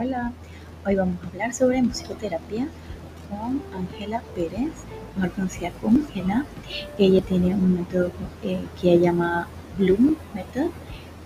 [0.00, 0.32] Hola,
[0.86, 2.68] hoy vamos a hablar sobre musicoterapia
[3.28, 4.70] con Ángela Pérez,
[5.16, 6.46] mejor conocida como Ángela.
[6.98, 8.12] Ella tiene un método
[8.44, 10.70] eh, que ella llama Bloom Method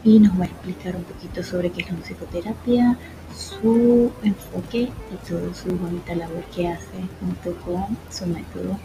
[0.05, 2.97] y nos va a explicar un poquito sobre qué es la musicoterapia,
[3.37, 8.79] su enfoque y toda su bonita labor que hace junto con su método.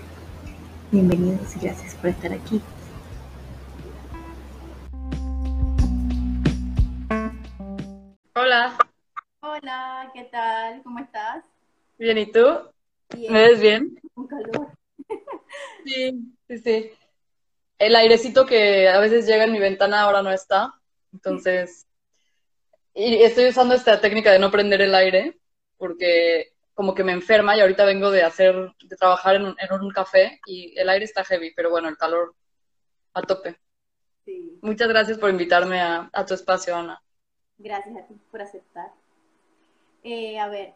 [0.92, 2.62] Bienvenidos y gracias por estar aquí.
[10.18, 10.82] ¿Qué tal?
[10.82, 11.44] ¿Cómo estás?
[12.00, 12.44] Bien, ¿y tú?
[13.16, 13.32] Bien.
[13.32, 14.02] ¿Me ves bien?
[14.16, 14.72] Un calor.
[15.86, 16.92] Sí, sí, sí.
[17.78, 20.74] El airecito que a veces llega en mi ventana ahora no está.
[21.14, 21.86] Entonces,
[22.96, 25.40] y estoy usando esta técnica de no prender el aire
[25.78, 29.82] porque como que me enferma y ahorita vengo de hacer, de trabajar en un, en
[29.82, 32.36] un café y el aire está heavy, pero bueno, el calor
[33.14, 33.56] a tope.
[34.26, 34.58] Sí.
[34.64, 37.02] Muchas gracias por invitarme a, a tu espacio, Ana.
[37.60, 38.92] Gracias a ti por aceptar.
[40.10, 40.74] Eh, a ver,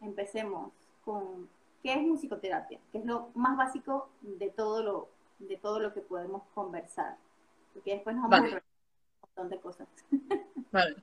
[0.00, 0.72] empecemos
[1.04, 1.46] con
[1.82, 5.10] qué es musicoterapia, que es lo más básico de todo lo,
[5.40, 7.18] de todo lo que podemos conversar,
[7.74, 8.54] porque después nos vamos Vale.
[8.54, 9.88] a un montón de cosas.
[10.72, 10.96] Vale.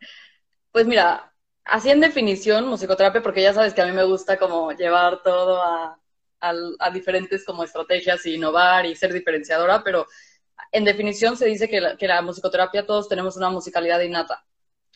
[0.72, 1.32] Pues mira,
[1.64, 5.62] así en definición, musicoterapia, porque ya sabes que a mí me gusta como llevar todo
[5.62, 6.00] a,
[6.92, 10.08] diferentes como estrategias y innovar y ser diferenciadora, pero
[10.72, 14.44] en definición se dice que la, que la musicoterapia todos tenemos una musicalidad innata.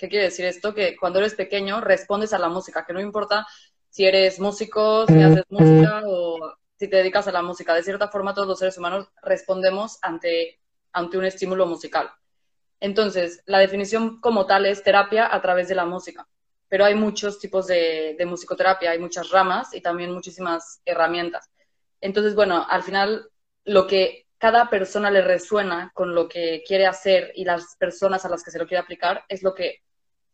[0.02, 0.74] ¿Qué quiere decir esto?
[0.74, 3.46] Que cuando eres pequeño respondes a la música, que no importa
[3.88, 7.76] si eres músico, si haces música o si te dedicas a la música.
[7.76, 10.60] De cierta forma, todos los seres humanos respondemos ante,
[10.92, 12.10] ante un estímulo musical.
[12.80, 16.28] Entonces, la definición como tal es terapia a través de la música,
[16.68, 21.48] pero hay muchos tipos de, de musicoterapia, hay muchas ramas y también muchísimas herramientas.
[22.00, 23.30] Entonces, bueno, al final
[23.66, 28.30] lo que cada persona le resuena con lo que quiere hacer y las personas a
[28.30, 29.84] las que se lo quiere aplicar es lo que,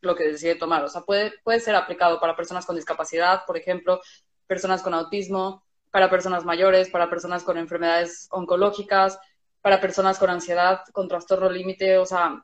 [0.02, 0.84] lo que decide tomar.
[0.84, 4.02] O sea, puede, puede ser aplicado para personas con discapacidad, por ejemplo,
[4.48, 9.20] personas con autismo, para personas mayores, para personas con enfermedades oncológicas,
[9.62, 12.44] para personas con ansiedad, con trastorno límite, o sea,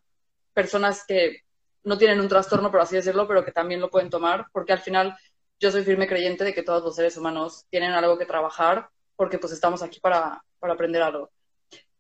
[0.54, 1.42] personas que
[1.84, 4.80] no tienen un trastorno, por así decirlo, pero que también lo pueden tomar, porque al
[4.80, 5.16] final
[5.60, 9.38] yo soy firme creyente de que todos los seres humanos tienen algo que trabajar, porque
[9.38, 11.30] pues estamos aquí para, para aprender algo.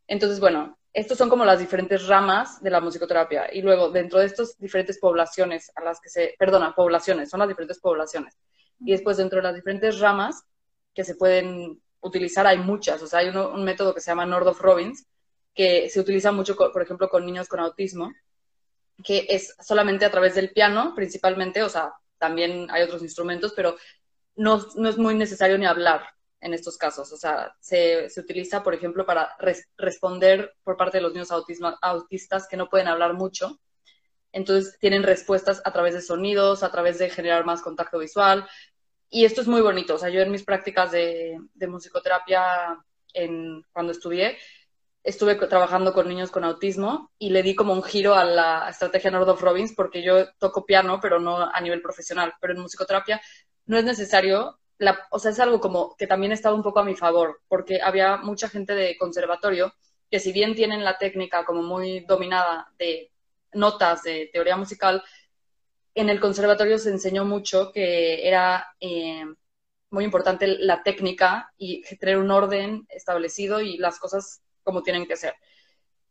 [0.08, 3.52] Entonces, bueno, estos son como las diferentes ramas de la musicoterapia.
[3.52, 7.50] Y luego, dentro de estas diferentes poblaciones a las que se, perdona, poblaciones, son las
[7.50, 8.38] diferentes poblaciones.
[8.80, 10.44] Y después, dentro de las diferentes ramas
[10.94, 13.02] que se pueden utilizar, hay muchas.
[13.02, 15.08] O sea, hay un método que se llama Nordoff Robbins,
[15.56, 18.14] que se utiliza mucho, por ejemplo, con niños con autismo,
[19.04, 23.76] que es solamente a través del piano, principalmente, o sea, también hay otros instrumentos, pero
[24.36, 26.06] no, no es muy necesario ni hablar
[26.44, 27.12] en estos casos.
[27.14, 31.32] O sea, se, se utiliza, por ejemplo, para res- responder por parte de los niños
[31.32, 33.60] autismo- autistas que no pueden hablar mucho.
[34.32, 38.48] Entonces tienen respuestas a través de sonidos, a través de generar más contacto visual.
[39.10, 39.96] Y esto es muy bonito.
[39.96, 42.44] O sea, yo en mis prácticas de, de musicoterapia,
[43.14, 44.38] en, cuando estudié,
[45.04, 49.12] estuve trabajando con niños con autismo y le di como un giro a la estrategia
[49.12, 52.34] Nordoff Robbins porque yo toco piano, pero no a nivel profesional.
[52.42, 53.22] Pero en musicoterapia
[53.66, 56.84] no es necesario, la, o sea, es algo como que también estaba un poco a
[56.86, 59.74] mi favor, porque había mucha gente de conservatorio
[60.10, 63.12] que si bien tienen la técnica como muy dominada de
[63.54, 65.04] notas de teoría musical,
[65.96, 69.26] en el conservatorio se enseñó mucho que era eh,
[69.90, 75.16] muy importante la técnica y tener un orden establecido y las cosas como tienen que
[75.16, 75.36] ser.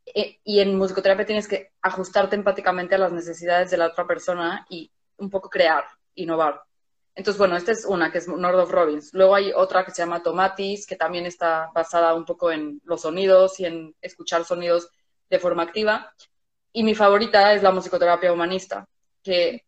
[0.05, 4.65] Eh, y en musicoterapia tienes que ajustarte empáticamente a las necesidades de la otra persona
[4.69, 5.85] y un poco crear,
[6.15, 6.61] innovar.
[7.15, 9.13] Entonces, bueno, esta es una que es Nordoff Robbins.
[9.13, 13.01] Luego hay otra que se llama Tomatis, que también está basada un poco en los
[13.01, 14.89] sonidos y en escuchar sonidos
[15.29, 16.11] de forma activa.
[16.71, 18.87] Y mi favorita es la musicoterapia humanista,
[19.21, 19.63] que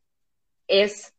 [0.67, 1.13] es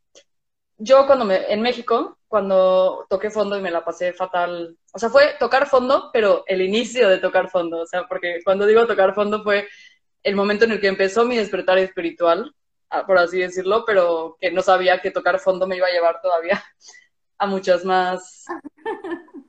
[0.78, 5.08] yo cuando me, en México, cuando toqué fondo y me la pasé fatal, o sea,
[5.08, 9.14] fue tocar fondo, pero el inicio de tocar fondo, o sea, porque cuando digo tocar
[9.14, 9.68] fondo fue
[10.22, 12.52] el momento en el que empezó mi despertar espiritual,
[13.06, 16.62] por así decirlo, pero que no sabía que tocar fondo me iba a llevar todavía
[17.38, 18.44] a muchas más.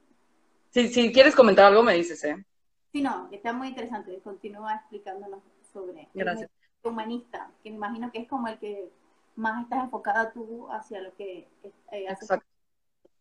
[0.69, 2.45] Si, si quieres comentar algo, me dices, ¿eh?
[2.91, 4.19] Sí, no, está muy interesante.
[4.23, 5.41] Continúa explicándonos
[5.73, 6.51] sobre el Gracias.
[6.51, 8.91] método humanista, que me imagino que es como el que
[9.35, 11.47] más estás enfocada tú hacia lo que
[11.91, 12.23] eh, haces.
[12.23, 12.45] Exacto.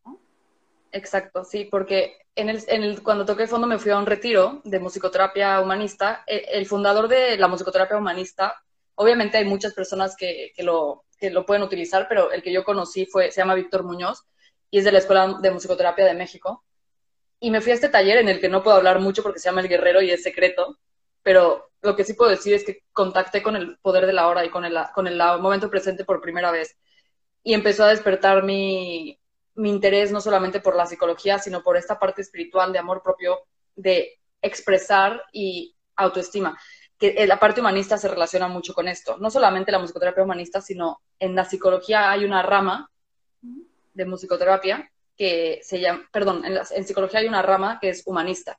[0.04, 0.18] ¿no?
[0.92, 4.60] Exacto, sí, porque en el, en el, cuando toqué fondo me fui a un retiro
[4.64, 6.24] de musicoterapia humanista.
[6.26, 8.62] El, el fundador de la musicoterapia humanista,
[8.96, 11.04] obviamente hay muchas personas que, lo,
[11.46, 14.24] pueden utilizar, pero el que yo conocí fue, se llama Víctor Muñoz
[14.70, 16.64] y es de la Escuela de Musicoterapia de México.
[17.38, 19.48] Y me fui a este taller en el que no puedo hablar mucho porque se
[19.48, 20.78] llama El Guerrero y es secreto,
[21.22, 24.44] pero lo que sí puedo decir es que contacté con el poder de la hora
[24.44, 26.76] y con el, momento presente por primera vez
[27.42, 29.20] y empezó a despertar mi
[29.56, 33.40] interés no solamente por la psicología, sino por esta parte espiritual de amor propio,
[33.76, 36.58] de expresar y autoestima
[36.98, 39.18] que la parte humanista se relaciona mucho con esto.
[39.18, 42.90] No solamente la musicoterapia humanista, sino en la psicología hay una rama
[43.92, 48.58] de musicoterapia que se llama, perdón, en, en psicología hay una rama que es humanista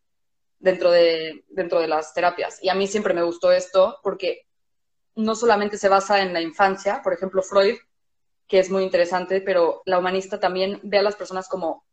[0.59, 2.63] dentro de, dentro de las terapias.
[2.63, 4.45] Y a mí siempre me gustó esto porque
[5.15, 7.77] no solamente se basa en la infancia, por ejemplo, Freud,
[8.47, 11.85] que es muy interesante, pero la humanista también ve a las personas como,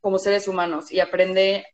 [0.00, 1.66] como seres humanos y aprende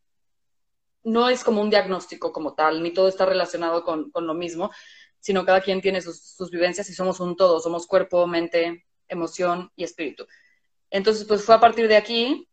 [1.04, 4.70] no es como un diagnóstico como tal, ni todo está relacionado con, lo mismo,
[5.20, 9.84] sino cada quien tiene sus, vivencias y somos un todo, somos cuerpo, mente, emoción y
[9.84, 10.26] espíritu.
[10.90, 12.48] Entonces, pues fue a partir de aquí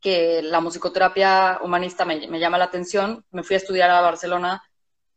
[0.00, 4.62] que la musicoterapia humanista me, me llama la atención, me fui a estudiar a Barcelona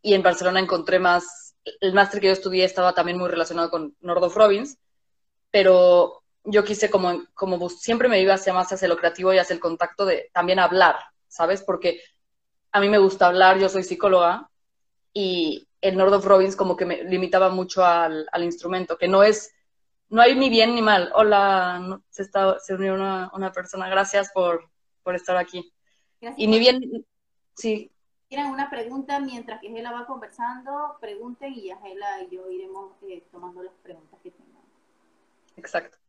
[0.02, 3.96] y en Barcelona encontré más, el máster que yo estudié estaba también muy relacionado con
[4.02, 4.78] Nordoff Robbins,
[5.50, 9.54] pero yo quise como, como siempre me iba hacia más hacia lo creativo y hacia
[9.54, 10.98] el contacto de también hablar,
[11.28, 11.64] ¿sabes?
[11.64, 12.02] Porque
[12.74, 14.50] a mí me gusta hablar, yo soy psicóloga,
[15.14, 19.54] y el of Robbins como que me limitaba mucho al, instrumento, que no es,
[20.10, 21.12] no hay ni bien ni mal.
[21.14, 24.70] Hola, se, está, se unió una, persona, gracias por,
[25.14, 25.72] estar aquí.
[26.36, 27.06] y ni bien,
[27.56, 27.92] sí.
[28.28, 32.94] Tienen una pregunta mientras que Gela va conversando, pregunten y ya Gela y yo iremos
[33.08, 34.64] eh, tomando las preguntas que tengan.
[35.58, 36.00] Exacto.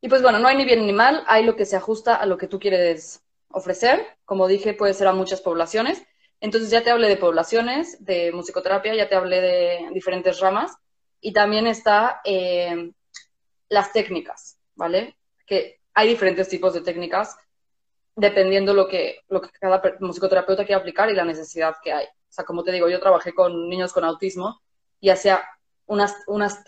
[0.00, 2.24] Y pues bueno, no hay ni bien ni mal, hay lo que se ajusta a
[2.24, 3.22] lo que tú quieres
[3.54, 4.06] ofrecer.
[4.24, 6.02] Como dije, puede ser a muchas poblaciones.
[6.40, 10.76] Entonces ya te hablé de poblaciones, de musicoterapia, ya te hablé de diferentes ramas
[11.20, 12.92] y también está eh,
[13.68, 15.16] las técnicas, ¿vale?
[15.46, 17.36] Que hay diferentes tipos de técnicas
[18.16, 22.04] dependiendo lo que, lo que cada musicoterapeuta quiera aplicar y la necesidad que hay.
[22.04, 24.60] O sea, como te digo, yo trabajé con niños con autismo
[25.00, 25.42] y hacía
[25.86, 26.00] un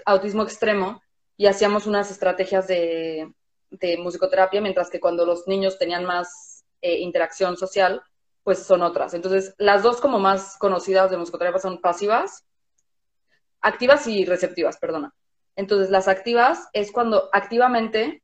[0.05, 1.03] autismo extremo
[1.37, 3.33] y hacíamos unas estrategias de,
[3.71, 6.46] de musicoterapia, mientras que cuando los niños tenían más
[6.81, 8.02] eh, interacción social,
[8.43, 9.14] pues son otras.
[9.14, 12.44] Entonces, las dos como más conocidas de musicoterapia son pasivas,
[13.61, 15.12] activas y receptivas, perdona.
[15.56, 18.23] Entonces, las activas es cuando activamente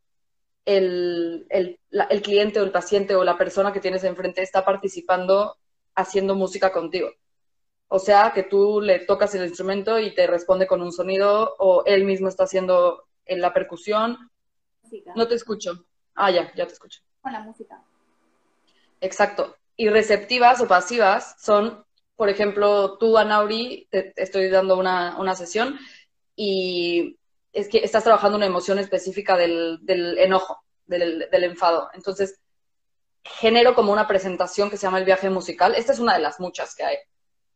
[0.64, 5.56] el, el, cliente o el paciente o la persona que tienes enfrente está participando
[5.94, 7.10] haciendo música contigo.
[7.88, 11.84] O sea, que tú le tocas el instrumento y te responde con un sonido o
[11.84, 14.30] él mismo está haciendo en la percusión.
[15.14, 15.84] No te escucho.
[16.14, 17.00] Ah, ya, ya te escucho.
[17.20, 17.82] Con la música.
[19.02, 19.56] Exacto.
[19.76, 21.84] Y receptivas o pasivas son,
[22.16, 25.78] por ejemplo, tú, Anauri, te, estoy dando una, sesión
[26.36, 27.18] y
[27.52, 29.80] es que estás trabajando una emoción específica del,
[30.18, 31.90] enojo, del, enfado.
[31.94, 32.40] Entonces,
[33.24, 35.74] genero como una presentación que se llama el viaje musical.
[35.74, 36.96] Esta es una de las muchas que hay.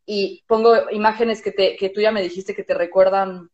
[0.05, 3.51] Y pongo imágenes que, te, que tú ya me dijiste que te recuerdan,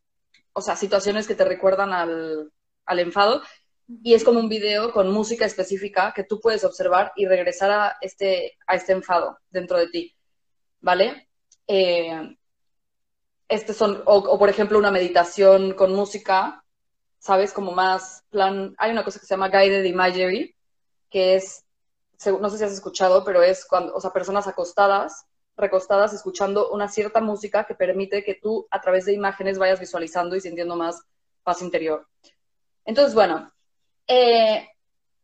[0.55, 2.53] o sea, situaciones que te recuerdan al,
[2.87, 3.43] al enfado
[3.89, 7.97] y es como un video con música específica que tú puedes observar y regresar a
[8.01, 10.17] este, a este enfado dentro de ti,
[10.81, 11.29] ¿vale?
[13.49, 16.65] Este son, o, por ejemplo una meditación con música,
[17.19, 17.53] ¿sabes?
[17.53, 20.55] Como más plan, hay una cosa que se llama Guided Imagery,
[21.11, 21.65] que es,
[22.27, 25.27] no sé si has escuchado, pero es cuando, o sea, personas acostadas,
[25.57, 30.35] recostadas, escuchando una cierta música que permite que tú a través de imágenes vayas visualizando
[30.35, 31.03] y sintiendo más
[31.43, 32.09] paz interior.
[32.85, 33.53] Entonces, bueno,
[34.13, 34.69] eh,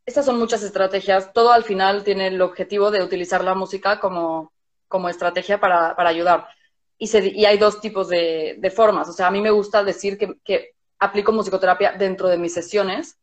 [0.07, 1.33] estas son muchas estrategias.
[1.35, 4.53] Todo al final tiene el objetivo de utilizar la música como,
[4.89, 6.49] como estrategia para, para ayudar.
[6.97, 9.09] Y, se, y, hay dos tipos de, de, formas.
[9.09, 13.17] O sea, a mí me gusta decir que, que, aplico musicoterapia dentro de mis sesiones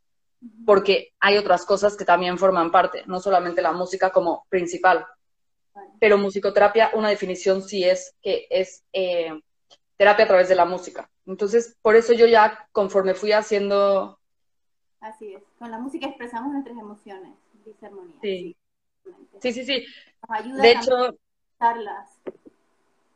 [0.65, 5.05] porque hay otras cosas que también forman parte, no solamente la música como principal.
[5.99, 9.33] Pero musicoterapia, una definición sí es que es eh,
[9.97, 11.09] terapia a través de la música.
[11.25, 14.19] Entonces, por eso yo ya, conforme fui haciendo
[15.05, 15.43] Así es.
[15.57, 17.33] Con la música expresamos nuestras emociones,
[17.65, 18.15] dice Armonía.
[18.21, 18.55] Sí.
[19.41, 19.85] Sí, sí, sí.
[20.27, 21.17] ayuda de hecho,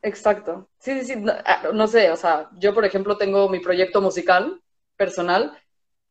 [0.02, 0.70] Exacto.
[0.80, 1.26] Sí, sí, sí.
[1.46, 4.62] Ah, no, sé, o sea, yo, por ejemplo, tengo mi proyecto musical
[4.96, 5.58] personal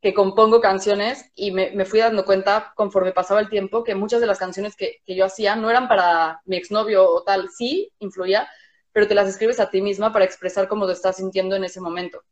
[0.00, 4.26] que compongo canciones y me, fui dando cuenta conforme pasaba el tiempo que muchas de
[4.26, 8.48] las canciones que, que, yo hacía no eran para mi exnovio o tal, sí influía,
[8.92, 11.80] pero te las escribes a ti misma para expresar cómo te estás sintiendo en ese
[11.80, 12.22] momento.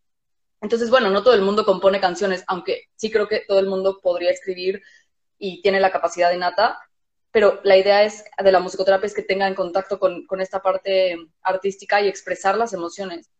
[0.60, 4.00] Entonces, bueno, no todo el mundo compone canciones, aunque sí creo que todo el mundo
[4.02, 4.82] podría escribir
[5.38, 6.78] y tiene la capacidad de nata,
[7.30, 11.18] pero la idea es de la musicoterapia es que tenga en contacto con, esta parte
[11.42, 13.30] artística y expresar las emociones.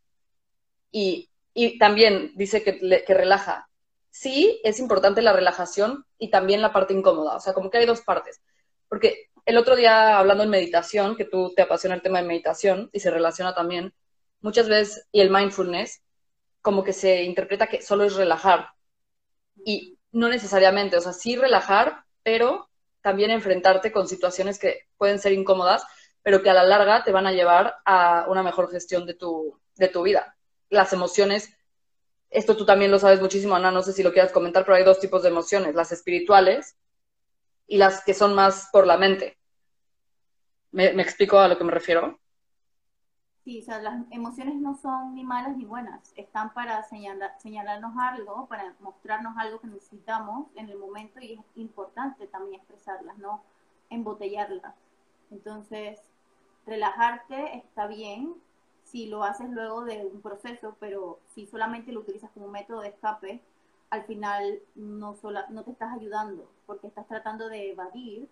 [0.90, 1.30] Y,
[1.78, 3.70] también dice que, que relaja.
[4.10, 7.86] Sí, es importante la relajación y también la parte incómoda, o sea, como que hay
[7.86, 8.42] dos partes.
[8.88, 12.90] Porque el otro día hablando en meditación, que tú te apasiona el tema de meditación
[12.92, 13.94] y se relaciona también,
[14.40, 16.02] muchas veces, y el mindfulness,
[16.66, 18.70] como que se interpreta que solo es relajar.
[19.64, 22.68] Y no necesariamente, o sea, sí relajar, pero
[23.02, 25.84] también enfrentarte con situaciones que pueden ser incómodas,
[26.24, 29.60] pero que a la larga te van a llevar a una mejor gestión de tu,
[29.76, 30.36] de tu vida.
[30.68, 31.56] Las emociones,
[32.30, 34.82] esto tú también lo sabes muchísimo, Ana, no sé si lo quieras comentar, pero hay
[34.82, 36.76] dos tipos de emociones, las espirituales
[37.68, 39.38] y las que son más por la mente.
[40.72, 42.18] ¿Me, me explico a lo que me refiero?
[43.46, 47.92] Sí, o sea, las emociones no son ni malas ni buenas, están para señalar, señalarnos
[47.96, 53.44] algo, para mostrarnos algo que necesitamos en el momento y es importante también expresarlas, no
[53.88, 54.74] embotellarlas.
[55.30, 56.00] Entonces,
[56.66, 58.34] relajarte está bien
[58.82, 62.88] si lo haces luego de un proceso, pero si solamente lo utilizas como método de
[62.88, 63.44] escape,
[63.90, 68.28] al final no, sola, no te estás ayudando porque estás tratando de evadir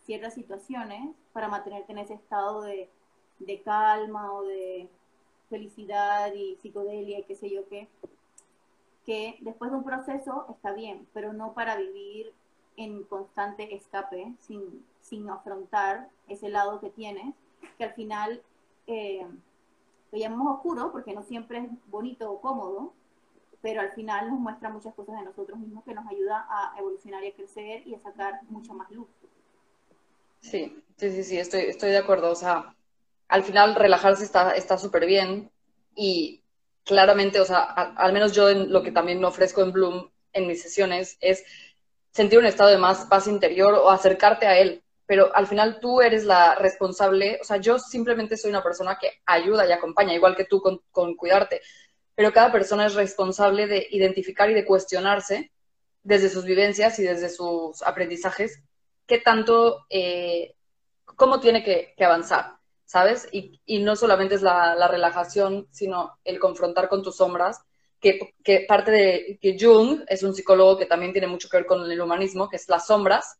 [0.00, 2.90] ciertas situaciones para mantenerte en ese estado de
[3.38, 4.88] de calma o de
[5.48, 7.88] felicidad y psicodelia y qué sé yo qué,
[9.06, 12.32] que después de un proceso está bien, pero no para vivir
[12.76, 17.34] en constante escape, sin, sin afrontar ese lado que tienes,
[17.76, 18.42] que al final
[18.86, 19.26] eh,
[20.12, 22.92] lo llamamos oscuro porque no siempre es bonito o cómodo,
[23.60, 27.24] pero al final nos muestra muchas cosas de nosotros mismos que nos ayuda a evolucionar
[27.24, 29.08] y a crecer y a sacar mucha más luz.
[30.40, 32.30] Sí, sí, sí, sí, estoy, estoy de acuerdo.
[32.30, 32.74] O sea,
[33.28, 35.50] al final relajarse está súper bien
[35.94, 36.42] y
[36.84, 40.62] claramente, o sea, al menos yo en lo que también ofrezco en Bloom en mis
[40.62, 41.44] sesiones es
[42.12, 44.82] sentir un estado de más paz interior o acercarte a él.
[45.06, 49.20] Pero al final tú eres la responsable, o sea, yo simplemente soy una persona que
[49.26, 51.60] ayuda y acompaña, igual que tú con, con cuidarte.
[52.14, 55.50] Pero cada persona es responsable de identificar y de cuestionarse
[56.02, 58.62] desde sus vivencias y desde sus aprendizajes
[59.06, 60.54] qué tanto, eh,
[61.04, 62.57] cómo tiene que, que avanzar
[62.88, 63.28] ¿sabes?
[63.32, 67.60] Y, y no solamente es la, la, relajación, sino el confrontar con tus sombras,
[68.00, 71.66] que, que, parte de que Jung es un psicólogo que también tiene mucho que ver
[71.66, 73.38] con el humanismo, que es las sombras,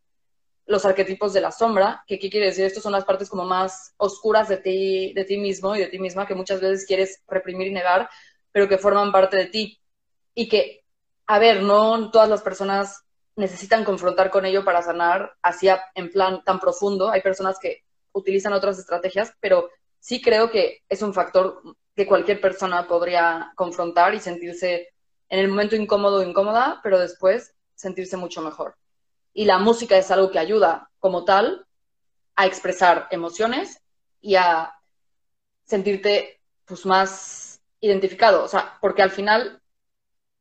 [0.67, 3.95] los arquetipos de la sombra, que qué quiere decir, estos son las partes como más
[3.97, 7.69] oscuras de ti, de ti mismo y de ti misma, que muchas veces quieres reprimir
[7.69, 8.11] y negar,
[8.53, 9.81] pero que forman parte de ti.
[10.35, 10.85] Y que,
[11.27, 13.03] a ver, no todas las personas
[13.35, 17.09] necesitan confrontar con ello para sanar así en plan tan profundo.
[17.09, 21.63] Hay personas que utilizan otras estrategias, pero sí creo que es un factor
[21.95, 24.89] que cualquier persona podría confrontar y sentirse
[25.29, 28.77] en el momento incómodo o incómoda, pero después sentirse mucho mejor.
[29.33, 31.67] Y la música es algo que ayuda como tal
[32.37, 33.81] a expresar emociones
[34.21, 34.73] y a
[35.65, 39.61] sentirte pues más identificado, o sea, porque al final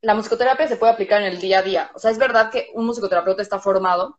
[0.00, 1.90] la musicoterapia se puede aplicar en el día a día.
[1.94, 4.18] O sea, es verdad que un musicoterapeuta está formado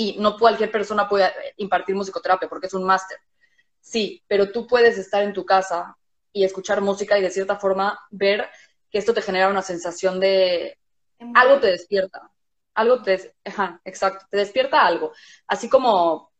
[0.00, 3.18] y no cualquier persona puede impartir musicoterapia porque es un máster.
[3.82, 5.94] Sí, pero tú puedes estar en tu casa
[6.32, 8.48] y escuchar música y de cierta forma ver
[8.90, 10.78] que esto te genera una sensación de
[11.34, 12.30] algo te despierta,
[12.72, 15.12] algo te, ajá, exacto, te despierta algo,
[15.46, 16.32] así como,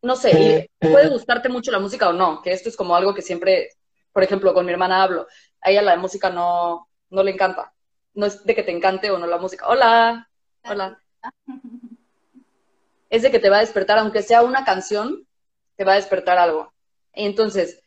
[0.00, 3.20] no sé, puede gustarte mucho la música o no, que esto es como algo que
[3.20, 3.72] siempre,
[4.10, 5.26] por ejemplo, con mi hermana hablo,
[5.60, 7.74] a ella la música no, no le encanta,
[8.14, 10.30] no es de que te encante o no la música, hola,
[10.64, 10.98] hola.
[13.12, 15.28] es de que te va a despertar, aunque sea una canción,
[15.76, 16.72] te va a despertar algo.
[17.14, 17.82] Y entonces,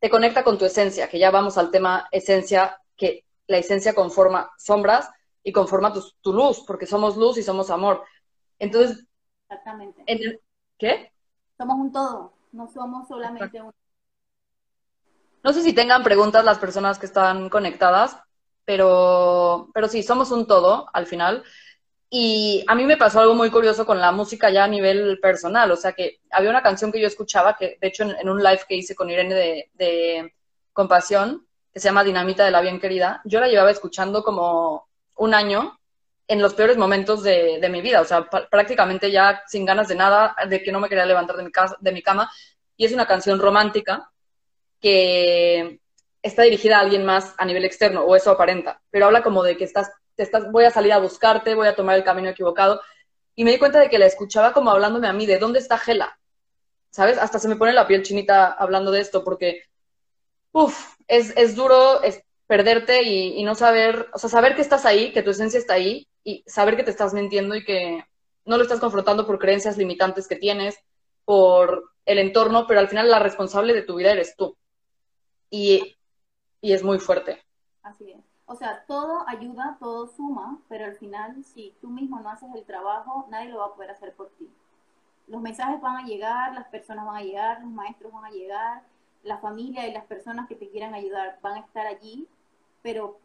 [0.00, 4.50] te conecta con tu esencia, que ya vamos al tema esencia, que la esencia conforma
[4.56, 5.10] sombras
[5.44, 8.02] y conforma tu, luz, porque somos luz y somos amor.
[8.58, 9.06] Entonces,
[9.42, 10.40] Exactamente.
[10.78, 11.12] ¿qué?
[11.58, 13.74] Somos un todo, no somos solamente un...
[15.44, 18.16] No sé si tengan preguntas las personas que están conectadas,
[18.64, 21.44] pero, pero sí, somos un todo al final.
[22.14, 25.70] Y a mí me pasó algo muy curioso con la música ya a nivel personal,
[25.70, 28.60] o sea que había una canción que yo escuchaba, que de hecho en, un live
[28.68, 30.34] que hice con Irene de,
[30.74, 35.32] Compasión, que se llama Dinamita de la Bien Querida, yo la llevaba escuchando como un
[35.32, 35.78] año
[36.28, 39.94] en los peores momentos de, de mi vida, o sea, prácticamente ya sin ganas de
[39.94, 42.30] nada, de que no me quería levantar de mi, casa, de mi cama,
[42.76, 44.10] y es una canción romántica
[44.82, 45.80] que
[46.20, 49.56] está dirigida a alguien más a nivel externo, o eso aparenta, pero habla como de
[49.56, 49.90] que estás
[50.22, 52.80] estás, voy a salir a buscarte, voy a tomar el camino equivocado.
[53.34, 55.78] Y me di cuenta de que la escuchaba como hablándome a mí, de dónde está
[55.78, 56.18] Gela.
[56.90, 57.18] ¿Sabes?
[57.18, 59.62] Hasta se me pone la piel chinita hablando de esto, porque,
[60.52, 65.12] uff, es, es, duro es perderte y, no saber, o sea, saber que estás ahí,
[65.12, 68.04] que tu esencia está ahí, y saber que te estás mintiendo y que
[68.44, 70.76] no lo estás confrontando por creencias limitantes que tienes,
[71.24, 74.56] por el entorno, pero al final la responsable de tu vida eres tú.
[75.48, 75.96] Y,
[76.60, 77.42] y es muy fuerte.
[77.82, 78.21] Así es.
[78.46, 82.64] O sea, todo ayuda, todo suma, pero al final, si tú mismo no haces el
[82.64, 84.50] trabajo, nadie lo va a poder hacer por ti.
[85.28, 88.82] Los mensajes van a llegar, las personas van a llegar, los maestros van a llegar,
[89.22, 92.28] la familia y las personas que te quieran ayudar van a estar allí,
[92.82, 93.18] pero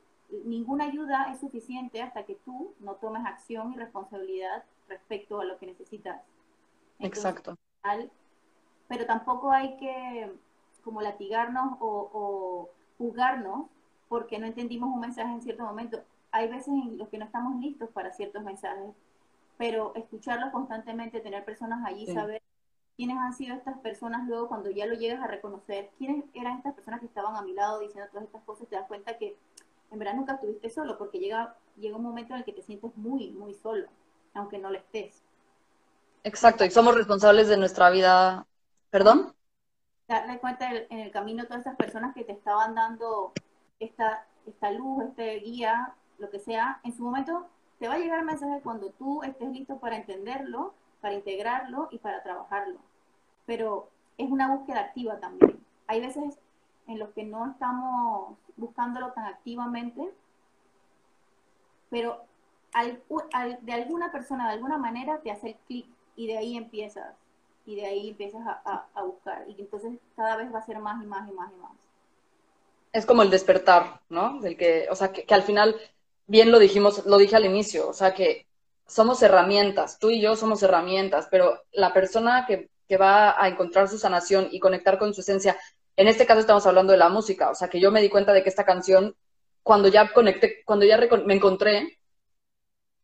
[0.43, 5.57] ninguna ayuda es suficiente hasta que tú no tomes acción y responsabilidad respecto a lo
[5.57, 6.21] que necesitas.
[6.99, 7.55] Exacto.
[8.87, 10.31] pero tampoco hay que
[10.83, 13.67] como latigarnos o, o juzgarnos
[14.09, 16.03] porque no entendimos un mensaje en cierto momento.
[16.31, 18.93] Hay veces en los que no estamos listos para ciertos mensajes,
[19.57, 22.41] pero escucharlos constantemente, tener personas allí, saber
[22.95, 26.73] quiénes han sido estas personas luego cuando ya lo llegas a reconocer, quiénes eran estas
[26.73, 29.37] personas que estaban a mi lado diciendo todas estas cosas, te das cuenta que
[29.91, 32.95] en verdad nunca estuviste solo, porque llega, llega un momento en el que te sientes
[32.97, 33.87] muy, muy solo,
[34.33, 35.23] aunque no lo estés.
[36.23, 38.45] Exacto, y somos responsables de nuestra vida.
[38.89, 39.33] ¿Perdón?
[40.07, 43.33] Darle cuenta en el camino todas estas personas que te estaban dando
[43.79, 47.47] esta, esta luz, este guía, lo que sea, en su momento
[47.79, 51.99] te va a llegar el mensaje cuando tú estés listo para entenderlo, para integrarlo y
[51.99, 52.79] para trabajarlo.
[53.45, 55.63] Pero es una búsqueda activa también.
[55.85, 56.39] Hay veces
[56.87, 60.11] en los que no estamos buscándolo tan activamente,
[61.89, 62.23] pero
[63.61, 67.15] de alguna persona, de alguna manera, te hace el clic y de ahí empiezas,
[67.65, 69.45] y de ahí empiezas a, a, buscar.
[69.47, 71.86] Y entonces cada vez va a ser más y más y más y más.
[72.97, 74.39] Es como el despertar, ¿no?
[74.41, 75.79] Del que, o sea, que, al final,
[76.25, 78.47] bien lo dijimos, lo dije al inicio, o sea, que
[78.87, 83.87] somos herramientas, tú y yo somos herramientas, pero la persona que, que va a encontrar
[83.87, 85.55] su sanación y conectar con su esencia,
[85.95, 88.33] en este caso estamos hablando de la música, o sea, que yo me di cuenta
[88.33, 89.15] de que esta canción,
[89.61, 91.99] cuando ya conecté, cuando ya me encontré,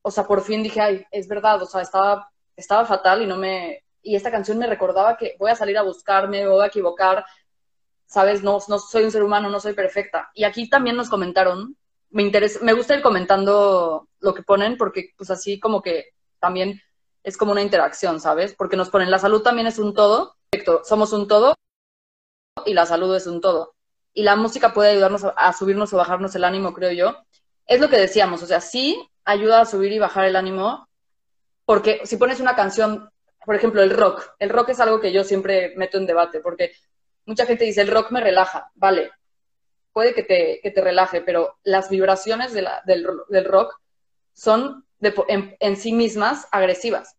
[0.02, 3.38] o sea, por fin dije, ay, es verdad, o sea, estaba, estaba fatal y no
[3.38, 7.24] me, y esta canción me recordaba que voy a salir a buscarme, voy a equivocar,
[8.06, 10.30] sabes, no, no soy un ser humano, no soy perfecta.
[10.34, 11.76] Y aquí también nos comentaron
[12.14, 16.80] me interesa, me gusta ir comentando lo que ponen porque pues así como que también
[17.24, 18.54] es como una interacción, ¿sabes?
[18.54, 20.36] Porque nos ponen, la salud también es un todo,
[20.84, 21.56] somos un todo
[22.66, 23.74] y la salud es un todo.
[24.14, 27.18] Y la música puede ayudarnos a, subirnos o bajarnos el ánimo, creo yo.
[27.66, 30.88] Es lo que decíamos, o sea, sí ayuda a subir y bajar el ánimo,
[31.66, 33.10] porque si pones una canción,
[33.44, 36.74] por ejemplo, el rock, el rock es algo que yo siempre meto en debate, porque
[37.26, 39.12] mucha gente dice, el rock me relaja, vale,
[39.94, 43.80] puede que te, que te relaje, pero las vibraciones del, del, rock
[44.34, 47.16] son de, en, en, sí mismas agresivas.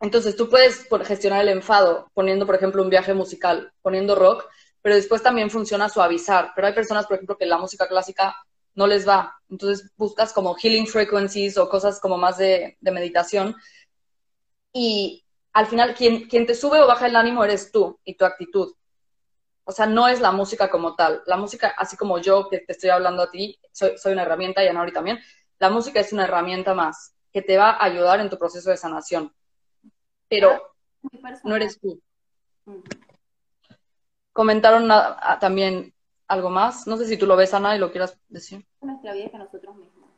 [0.00, 4.46] Entonces tú puedes gestionar el enfado poniendo, por ejemplo, un viaje musical, poniendo rock,
[4.82, 6.52] pero después también funciona suavizar.
[6.54, 8.36] Pero hay personas, por ejemplo, que la música clásica
[8.74, 9.34] no les va.
[9.50, 13.56] Entonces buscas como healing frequencies o cosas como más de, de meditación.
[14.72, 18.24] Y al final, quien, quien te sube o baja el ánimo eres tú y tu
[18.24, 18.74] actitud.
[19.68, 21.22] O sea, no es la música como tal.
[21.26, 24.64] La música, así como yo que te estoy hablando a ti, soy, soy una herramienta
[24.64, 25.18] y a Nori también,
[25.58, 28.78] la música es una herramienta más que te va a ayudar en tu proceso de
[28.78, 29.30] sanación.
[30.26, 30.58] Pero
[31.44, 32.00] no eres tú.
[34.32, 34.88] Comentaron
[35.38, 35.92] también
[36.28, 36.86] algo más.
[36.86, 38.66] No sé si tú lo ves, Ana, y lo quieras decir.
[38.80, 40.08] Nuestra vida que nosotros mismos.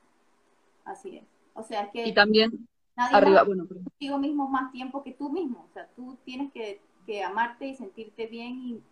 [0.84, 1.24] Así es.
[1.54, 2.06] O sea, es que.
[2.06, 2.68] Y también.
[2.94, 3.66] Arriba, bueno.
[3.66, 5.66] Contigo mismo más tiempo que tú mismo.
[5.68, 8.82] O sea, tú tienes que, que amarte y sentirte bien y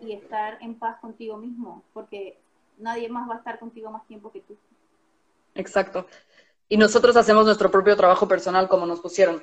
[0.00, 2.38] y estar en paz contigo mismo, porque
[2.78, 4.56] nadie más va a estar contigo más tiempo que tú.
[5.54, 6.06] Exacto.
[6.68, 9.42] Y nosotros hacemos nuestro propio trabajo personal como nos pusieron.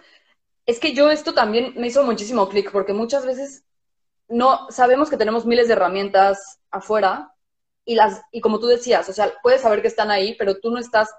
[0.66, 3.64] Es que yo esto también me hizo muchísimo clic, porque muchas veces
[4.28, 7.34] no sabemos que tenemos miles de herramientas afuera
[7.86, 10.72] y las y como tú decías, o sea, puedes saber que están ahí, pero tú
[10.72, 11.10] no estás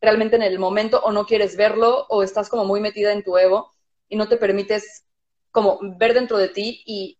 [0.00, 3.36] realmente en el momento o no quieres verlo o estás como muy metida en tu
[3.36, 3.70] ego
[4.08, 5.04] y no te permites
[5.50, 7.17] como ver dentro de ti y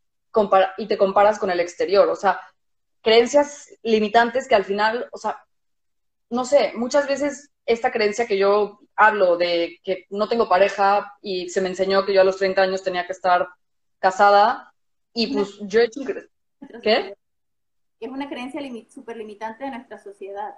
[0.77, 2.09] y te comparas con el exterior.
[2.09, 2.41] O sea,
[3.03, 5.43] creencias limitantes que al final, o sea,
[6.31, 11.49] no sé, muchas veces esta creencia que yo hablo de que no tengo pareja y
[11.51, 13.49] se me enseñó que yo a los 30 años tenía que estar
[13.99, 14.73] casada
[15.13, 16.01] y pues yo he hecho...
[16.83, 17.15] ¿Qué?
[18.01, 20.55] Es una creencia súper limitante de nuestra sociedad.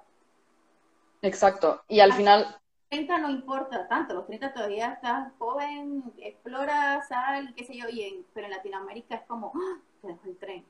[1.23, 1.83] Exacto.
[1.89, 7.65] Y al final 30 no importa tanto, los 30 todavía estás joven, explora, sal, qué
[7.65, 9.81] sé yo, y pero en Latinoamérica es como, ¡ah!
[10.03, 10.65] te dejo el tren.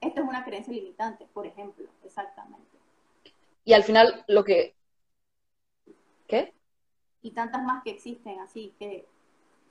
[0.00, 2.78] Esto es una creencia limitante, por ejemplo, exactamente.
[3.64, 4.74] Y al final lo que...
[6.26, 6.54] ¿Qué?
[7.20, 9.06] Y tantas más que existen, así que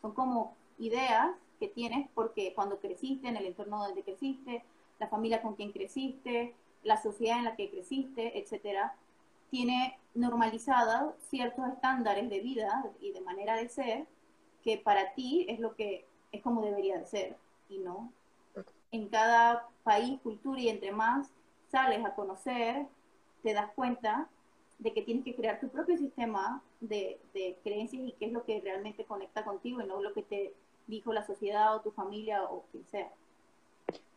[0.01, 4.63] son como ideas que tienes porque cuando creciste, en el entorno donde creciste,
[4.99, 8.95] la familia con quien creciste, la sociedad en la que creciste, etcétera,
[9.49, 14.07] tiene normalizado ciertos estándares de vida y de manera de ser
[14.63, 17.37] que para ti es lo que es como debería de ser
[17.69, 18.11] y no.
[18.91, 21.29] En cada país, cultura y entre más
[21.69, 22.87] sales a conocer,
[23.43, 24.29] te das cuenta
[24.79, 28.43] de que tienes que crear tu propio sistema de, de creencias y qué es lo
[28.43, 30.53] que realmente conecta contigo y no lo que te
[30.87, 33.11] dijo la sociedad o tu familia o quien sea.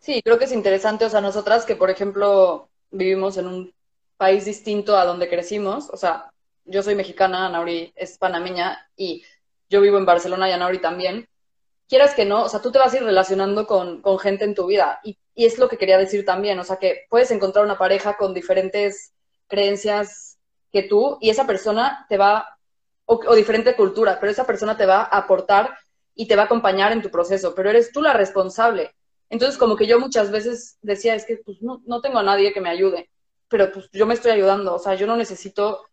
[0.01, 3.75] Sí, creo que es interesante, o sea, nosotras que, por ejemplo, vivimos en un
[4.19, 6.31] país distinto a donde crecimos, o sea,
[6.67, 9.25] yo soy mexicana, Anauri es panameña y
[9.71, 11.27] yo vivo en Barcelona y Anauri también,
[11.89, 14.55] quieras que no, o sea, tú te vas a ir relacionando con, con gente en
[14.55, 15.01] tu vida.
[15.03, 18.17] Y, y, es lo que quería decir también, o sea, que puedes encontrar una pareja
[18.17, 19.15] con diferentes
[19.47, 20.39] creencias
[20.73, 22.59] que tú y esa persona te va,
[23.07, 25.79] o, o diferente cultura, pero esa persona te va a aportar
[26.15, 28.95] y te va a acompañar en tu proceso, pero eres tú la responsable.
[29.31, 32.53] Entonces, como que yo muchas veces decía, es que pues no, no tengo a nadie
[32.53, 33.09] que me ayude,
[33.49, 35.87] pero pues yo me estoy ayudando, o sea, yo no necesito,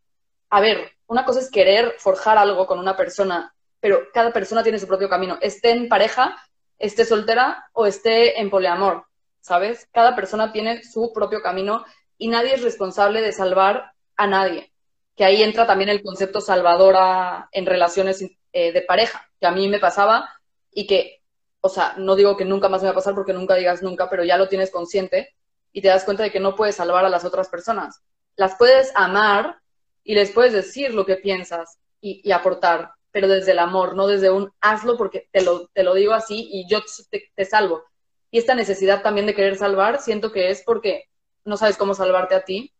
[0.49, 4.79] a ver, una cosa es querer forjar algo con una persona, pero cada persona tiene
[4.79, 6.35] su propio camino, esté en pareja,
[6.77, 9.05] esté soltera o esté en poliamor,
[9.39, 9.87] ¿sabes?
[9.91, 11.85] Cada persona tiene su propio camino
[12.17, 14.71] y nadie es responsable de salvar a nadie,
[15.15, 19.67] que ahí entra también el concepto salvadora en relaciones eh, de pareja, que a mí
[19.67, 20.29] me pasaba
[20.71, 21.21] y que,
[21.61, 24.09] o sea, no digo que nunca más me va a pasar porque nunca digas nunca,
[24.09, 25.35] pero ya lo tienes consciente
[25.75, 28.01] y te das cuenta de que no puedes salvar a las otras personas.
[28.37, 29.59] Las puedes amar
[30.05, 34.07] y les puedes decir lo que piensas y, y aportar, pero desde el amor, no
[34.07, 36.79] desde un hazlo porque te lo, te lo digo así y yo
[37.11, 37.83] te, te salvo.
[38.31, 41.09] Y esta necesidad también de querer salvar, siento que es porque
[41.43, 42.73] no sabes cómo salvarte a ti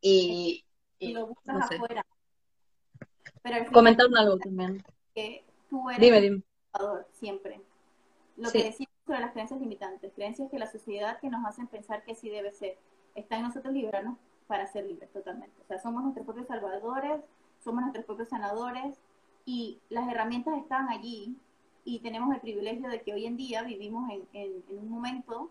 [0.00, 0.64] y,
[0.98, 1.76] y lo buscas no sé.
[1.76, 2.04] afuera.
[3.42, 4.84] Pero Comentaron algo también.
[5.14, 6.42] Que tú eres dime, dime.
[7.12, 7.60] siempre.
[8.36, 8.58] Lo sí.
[8.58, 12.14] que decimos sobre las creencias limitantes, creencias que la sociedad que nos hacen pensar que
[12.14, 12.78] sí debe ser.
[13.16, 15.60] Está en nosotros librarnos para ser libres totalmente.
[15.62, 17.20] O sea, somos nuestros propios salvadores,
[17.58, 19.00] somos nuestros propios sanadores
[19.44, 21.36] y las herramientas están allí
[21.84, 25.50] y tenemos el privilegio de que hoy en día vivimos en, en, en un momento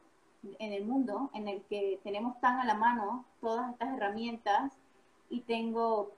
[0.58, 4.72] en el mundo en el que tenemos tan a la mano todas estas herramientas
[5.30, 6.14] y tengo,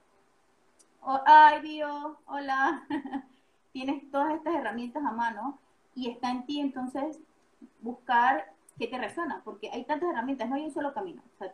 [1.00, 2.86] oh, ay Dios, hola,
[3.72, 5.58] tienes todas estas herramientas a mano
[5.96, 7.18] y está en ti entonces
[7.80, 11.22] buscar qué te resuena, porque hay tantas herramientas, no hay un solo camino.
[11.38, 11.44] O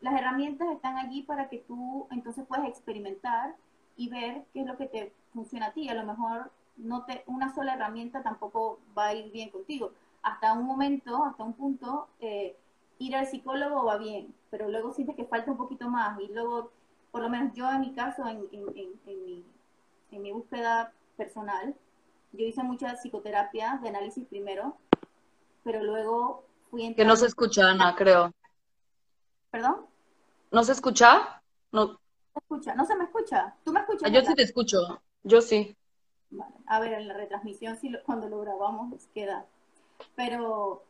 [0.00, 3.56] las herramientas están allí para que tú entonces puedas experimentar
[3.96, 5.88] y ver qué es lo que te funciona a ti.
[5.88, 9.92] A lo mejor no te, una sola herramienta tampoco va a ir bien contigo.
[10.22, 12.56] Hasta un momento, hasta un punto, eh,
[12.98, 16.70] ir al psicólogo va bien, pero luego sientes que falta un poquito más y luego,
[17.10, 19.44] por lo menos yo en mi caso, en, en, en, en mi,
[20.12, 21.74] en mi búsqueda personal,
[22.32, 24.76] yo hice mucha psicoterapia de análisis primero,
[25.64, 26.96] pero luego fui entrando...
[26.96, 28.32] Que no se escucha, Ana, creo.
[29.50, 29.86] ¿Perdón?
[30.50, 31.42] ¿No se escucha?
[31.72, 31.98] No.
[32.32, 32.74] ¿Se escucha?
[32.74, 33.54] ¿No se me escucha?
[33.64, 34.02] ¿Tú me escuchas?
[34.08, 35.76] Ah, yo sí te escucho, yo sí.
[36.30, 36.54] Vale.
[36.66, 39.46] A ver, en la retransmisión, sí, cuando lo grabamos, queda.
[40.14, 40.84] Pero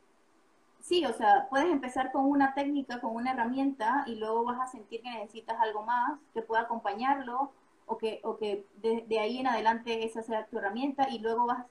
[0.80, 4.66] sí, o sea, puedes empezar con una técnica, con una herramienta, y luego vas a
[4.66, 7.52] sentir que necesitas algo más que pueda acompañarlo,
[7.88, 11.46] o que, o que de, de, ahí en adelante esa sea tu herramienta y luego
[11.46, 11.64] vas,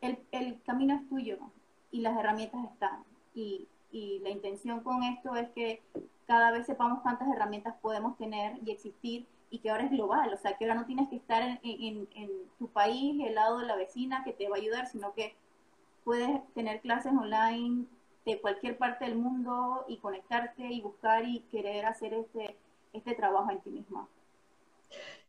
[0.00, 1.38] el, el camino es tuyo
[1.94, 3.04] y las herramientas están.
[3.34, 5.80] Y, y, la intención con esto es que
[6.26, 10.36] cada vez sepamos cuántas herramientas podemos tener y existir y que ahora es global, o
[10.36, 13.66] sea, que ahora no tienes que estar en, en, en tu país, el lado de
[13.66, 15.36] la vecina que te va a ayudar, sino que
[16.02, 17.84] puedes tener clases online
[18.24, 22.56] de cualquier parte del mundo y conectarte y buscar y querer hacer este,
[22.92, 24.08] este trabajo en ti misma.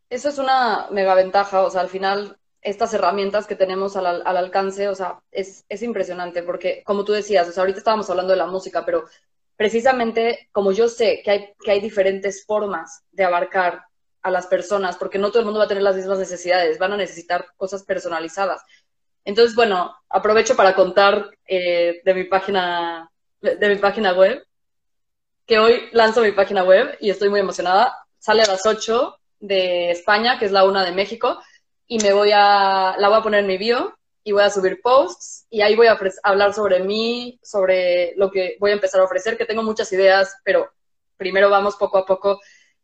[0.09, 4.37] Eso es una mega ventaja, o sea, al final estas herramientas que tenemos al, al
[4.37, 8.31] alcance, o sea, es, es, impresionante porque, como tú decías, o sea, ahorita estábamos hablando
[8.31, 9.05] de la música, pero
[9.55, 13.83] precisamente como yo sé que hay, que hay diferentes formas de abarcar
[14.23, 16.93] a las personas, porque no todo el mundo va a tener las mismas necesidades, van
[16.93, 18.63] a necesitar cosas personalizadas.
[19.23, 24.43] Entonces, bueno, aprovecho para contar eh, de mi página, de mi página web,
[25.45, 27.95] que hoy lanzo mi página web y estoy muy emocionada.
[28.17, 31.39] Sale a las 8 de España, que es la una de México,
[31.87, 34.81] y me voy a, la voy a poner en mi bio y voy a subir
[34.81, 39.05] posts y ahí voy a hablar sobre mí, sobre lo que voy a empezar a
[39.05, 40.71] ofrecer, que tengo muchas ideas, pero
[41.17, 42.39] primero vamos poco a poco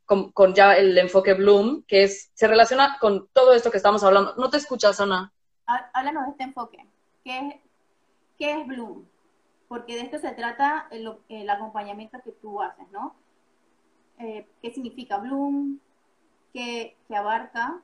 [0.06, 4.04] con, con ya el enfoque Bloom, que es, se relaciona con todo esto que estamos
[4.04, 4.36] hablando.
[4.36, 5.34] ¿No te escuchas, Ana?
[5.94, 6.86] Háblanos de este enfoque.
[7.24, 7.56] ¿Qué es,
[8.38, 9.06] qué es Bloom?
[9.68, 13.16] Porque de esto se trata el, el acompañamiento que tú haces, ¿no?
[14.20, 15.80] Eh, ¿Qué significa Bloom?
[16.54, 17.82] que, que abarca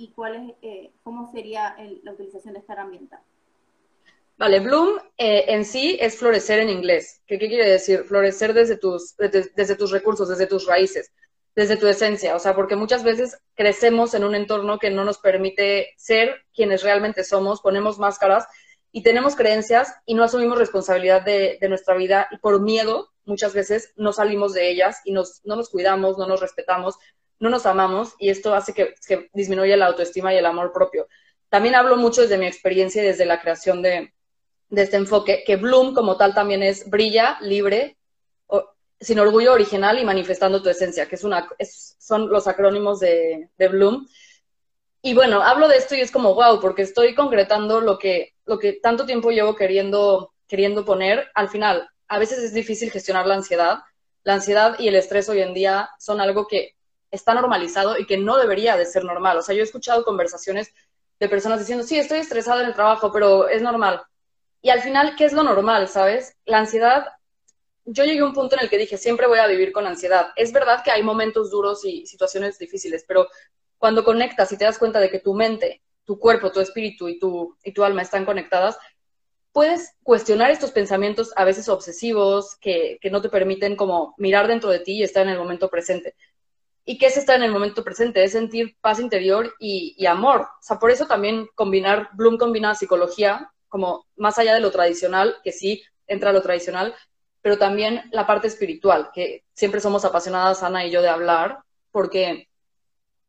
[0.00, 3.22] y cuál es, eh, cómo sería la utilización de esta herramienta.
[4.38, 7.20] Vale, Bloom eh, en sí es florecer en inglés.
[7.26, 8.04] ¿Qué, ¿Qué, quiere decir?
[8.04, 11.12] Florecer desde tus, desde, desde, tus recursos, desde tus raíces,
[11.54, 12.34] desde tu esencia.
[12.34, 16.82] O sea, porque muchas veces crecemos en un entorno que no nos permite ser quienes
[16.82, 18.46] realmente somos, ponemos máscaras
[18.92, 23.52] y tenemos creencias y no asumimos responsabilidad de, de nuestra vida y por miedo muchas
[23.52, 26.96] veces no salimos de ellas y nos, no nos cuidamos, no nos respetamos,
[27.40, 28.94] no nos amamos y esto hace que,
[29.32, 31.08] disminuya la autoestima y el amor propio.
[31.48, 34.12] También hablo mucho desde mi experiencia y desde la creación de,
[34.70, 37.96] este enfoque, que Bloom como tal también es brilla, libre,
[39.00, 41.48] sin orgullo original y manifestando tu esencia, que es una,
[41.98, 44.06] son los acrónimos de, de, Bloom.
[45.02, 48.58] Y bueno, hablo de esto y es como, wow, porque estoy concretando lo que, lo
[48.58, 51.30] que tanto tiempo llevo queriendo, queriendo poner.
[51.34, 53.78] Al final, a veces es difícil gestionar la ansiedad.
[54.22, 56.74] La ansiedad y el estrés hoy en día son algo que
[57.10, 59.38] está normalizado y que no debería de ser normal.
[59.38, 60.72] O sea, yo he escuchado conversaciones
[61.18, 64.02] de personas diciendo, sí, estoy estresada en el trabajo, pero es normal.
[64.62, 66.36] Y al final, ¿qué es lo normal, sabes?
[66.44, 67.06] La ansiedad
[67.84, 70.28] yo llegué a un punto en el que dije, siempre voy a vivir con ansiedad.
[70.36, 73.28] Es verdad que hay momentos duros y situaciones difíciles, pero
[73.78, 77.18] cuando conectas y te das cuenta de que tu mente, tu cuerpo, tu espíritu y
[77.18, 78.78] tu, y tu alma están conectadas,
[79.52, 84.70] puedes cuestionar estos pensamientos a veces obsesivos que, que, no te permiten como mirar dentro
[84.70, 86.14] de ti y estar en el momento presente.
[86.90, 88.24] ¿Y qué es estar en el momento presente?
[88.24, 90.40] Es sentir paz interior y, amor.
[90.40, 95.36] O sea, por eso también combinar, Bloom combina psicología, como más allá de lo tradicional,
[95.44, 96.92] que sí entra lo tradicional,
[97.42, 101.60] pero también la parte espiritual, que siempre somos apasionadas, Ana y yo, de hablar,
[101.92, 102.48] porque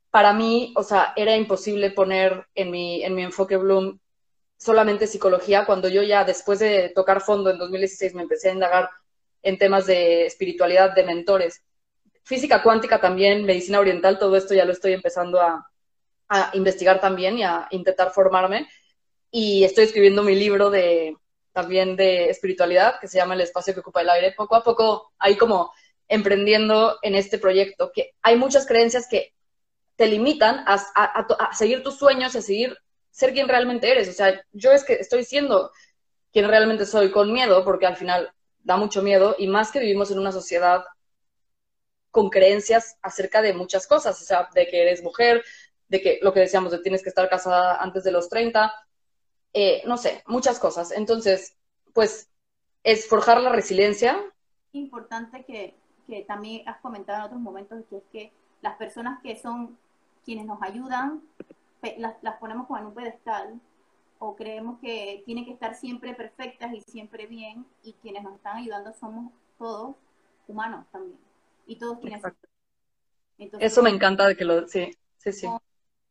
[0.09, 3.99] para mí, o sea, era imposible poner en mi, en mi enfoque Bloom
[4.57, 8.89] solamente psicología, cuando yo ya después de tocar fondo en 2016 me empecé a indagar
[9.43, 11.61] en temas de espiritualidad, de mentores,
[12.23, 15.67] física cuántica también, medicina oriental, todo esto ya lo estoy empezando a,
[16.53, 18.69] investigar también y a intentar formarme.
[19.31, 21.17] Y estoy escribiendo mi libro de,
[21.51, 25.11] también de espiritualidad, que se llama El espacio que ocupa el aire, poco a poco
[25.19, 25.73] ahí como
[26.07, 29.33] emprendiendo en este proyecto, que hay muchas creencias que
[29.97, 32.77] te limitan a, a, seguir tus sueños, a seguir
[33.11, 34.09] ser quien realmente eres.
[34.09, 35.71] O sea, yo es que estoy siendo
[36.31, 38.31] quien realmente soy con miedo, porque al final
[38.63, 40.85] da mucho miedo, y más que vivimos en una sociedad
[42.11, 45.43] con creencias acerca de muchas cosas, o sea, de que eres mujer,
[45.87, 48.71] de que lo que decíamos, de tienes que estar casada antes de los 30,
[49.53, 50.91] eh, no sé, muchas cosas.
[50.91, 51.57] Entonces,
[51.93, 52.29] pues
[52.83, 54.21] es forjar la resiliencia.
[54.73, 55.79] Importante que,
[56.27, 59.77] también has comentado en otros momentos, que es que las personas que son
[60.25, 61.21] quienes nos ayudan,
[61.97, 63.61] las, las ponemos como en un pedestal
[64.19, 68.57] o creemos que tienen que estar siempre perfectas y siempre bien y quienes nos están
[68.57, 69.95] ayudando somos todos
[70.47, 71.17] humanos también
[71.71, 71.99] y todos
[73.59, 75.47] eso me encanta de que lo sí sí sí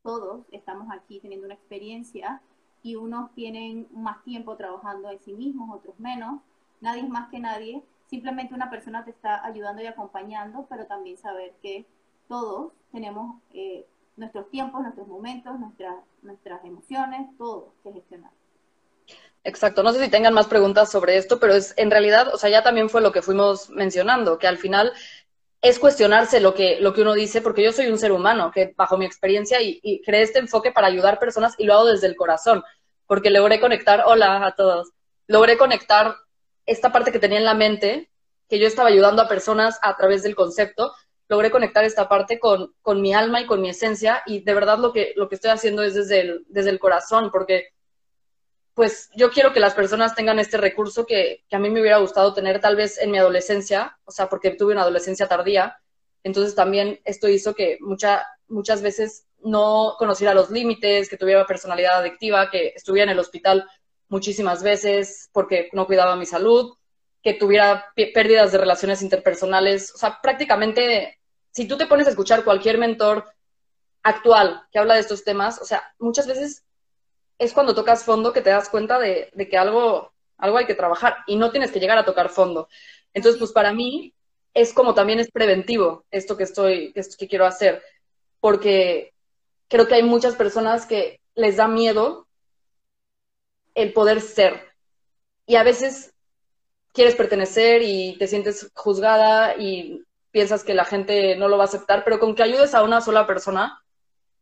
[0.02, 2.40] todos estamos aquí teniendo una experiencia
[2.82, 6.40] y unos tienen más tiempo trabajando en sí mismos, otros menos.
[6.80, 7.82] Nadie es más que nadie.
[8.08, 11.84] Simplemente una persona te está ayudando y acompañando, pero también saber que
[12.28, 18.30] todos tenemos eh, nuestros tiempos, nuestros momentos, nuestras, nuestras emociones, todo que gestionar.
[19.42, 22.50] Exacto, no sé si tengan más preguntas sobre esto, pero es en realidad, o sea,
[22.50, 24.92] ya también fue lo que fuimos mencionando, que al final
[25.62, 28.72] es cuestionarse lo que, lo que uno dice, porque yo soy un ser humano que
[28.76, 32.06] bajo mi experiencia y, y creé este enfoque para ayudar personas y lo hago desde
[32.06, 32.62] el corazón,
[33.06, 34.90] porque logré conectar, hola a todos,
[35.26, 36.16] logré conectar
[36.66, 38.10] esta parte que tenía en la mente,
[38.48, 40.92] que yo estaba ayudando a personas a través del concepto,
[41.28, 44.78] logré conectar esta parte con, con mi alma y con mi esencia y de verdad
[44.78, 47.68] lo que, lo que estoy haciendo es desde el, desde el corazón, porque
[48.74, 52.32] pues yo quiero que las personas tengan este recurso que, a mí me hubiera gustado
[52.32, 55.78] tener tal vez en mi adolescencia, o sea, porque tuve una adolescencia tardía,
[56.22, 61.98] entonces también esto hizo que mucha, muchas veces no conociera los límites, que tuviera personalidad
[61.98, 63.66] adictiva, que estuviera en el hospital
[64.08, 66.74] muchísimas veces porque no cuidaba mi salud,
[67.22, 71.18] que tuviera pérdidas de relaciones interpersonales, o sea, prácticamente,
[71.50, 73.24] si tú te pones a escuchar cualquier mentor
[74.02, 76.64] actual que habla de estos temas, o sea, muchas veces
[77.40, 81.16] es cuando tocas fondo que te das cuenta de, que algo, algo hay que trabajar
[81.26, 82.68] y no tienes que llegar a tocar fondo.
[83.14, 84.12] Entonces, pues para mí
[84.52, 87.82] es como también es preventivo esto que estoy, esto que quiero hacer,
[88.40, 89.14] porque
[89.68, 92.28] creo que hay muchas personas que les da miedo
[93.74, 94.74] el poder ser.
[95.46, 96.12] Y a veces
[96.92, 101.68] quieres pertenecer y te sientes juzgada y piensas que la gente no lo va a
[101.68, 103.82] aceptar, pero con que ayudes a una sola persona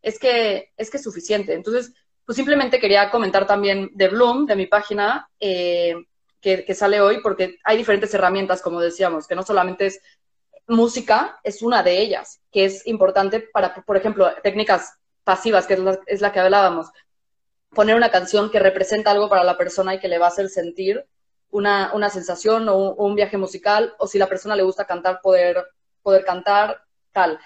[0.02, 1.54] es que es que es suficiente.
[1.54, 1.92] Entonces,
[2.28, 5.94] pues simplemente quería comentar también de Bloom, de mi página, eh,
[6.42, 10.02] que, sale hoy, porque hay diferentes herramientas, como decíamos, que no solamente es
[10.66, 16.20] música, es una de ellas, que es importante para, por ejemplo, técnicas pasivas, que es
[16.20, 16.88] la, que hablábamos.
[17.70, 20.50] Poner una canción que representa algo para la persona y que le va a hacer
[20.50, 21.06] sentir
[21.48, 25.66] una, sensación o un, viaje musical, o si la persona le gusta cantar, poder,
[26.02, 27.40] poder cantar, tal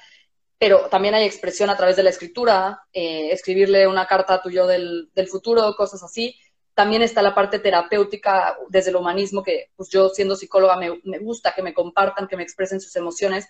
[0.63, 4.49] pero también hay expresión a través de la escritura, eh, escribirle una carta a tu
[4.49, 6.39] yo del, futuro, cosas así.
[6.73, 11.53] También está la parte terapéutica desde el humanismo, que pues yo siendo psicóloga me, gusta
[11.53, 13.49] que me compartan, que me expresen sus emociones.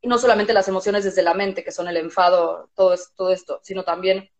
[0.00, 3.60] Y no solamente las emociones desde la mente, que son el enfado, todo, todo esto,
[3.62, 4.30] sino también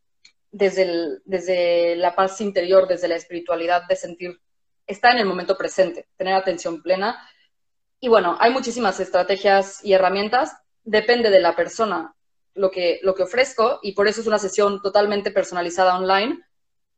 [0.51, 4.41] desde, desde la paz interior, desde la espiritualidad, de sentir,
[4.87, 7.29] estar en el momento presente, tener atención plena
[8.01, 12.15] Y bueno, hay muchísimas estrategias y herramientas, depende de la persona
[12.55, 16.41] lo que, lo que ofrezco y por eso es una sesión totalmente personalizada online,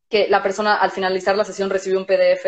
[0.09, 2.47] que la persona al finalizar la sesión recibe un PDF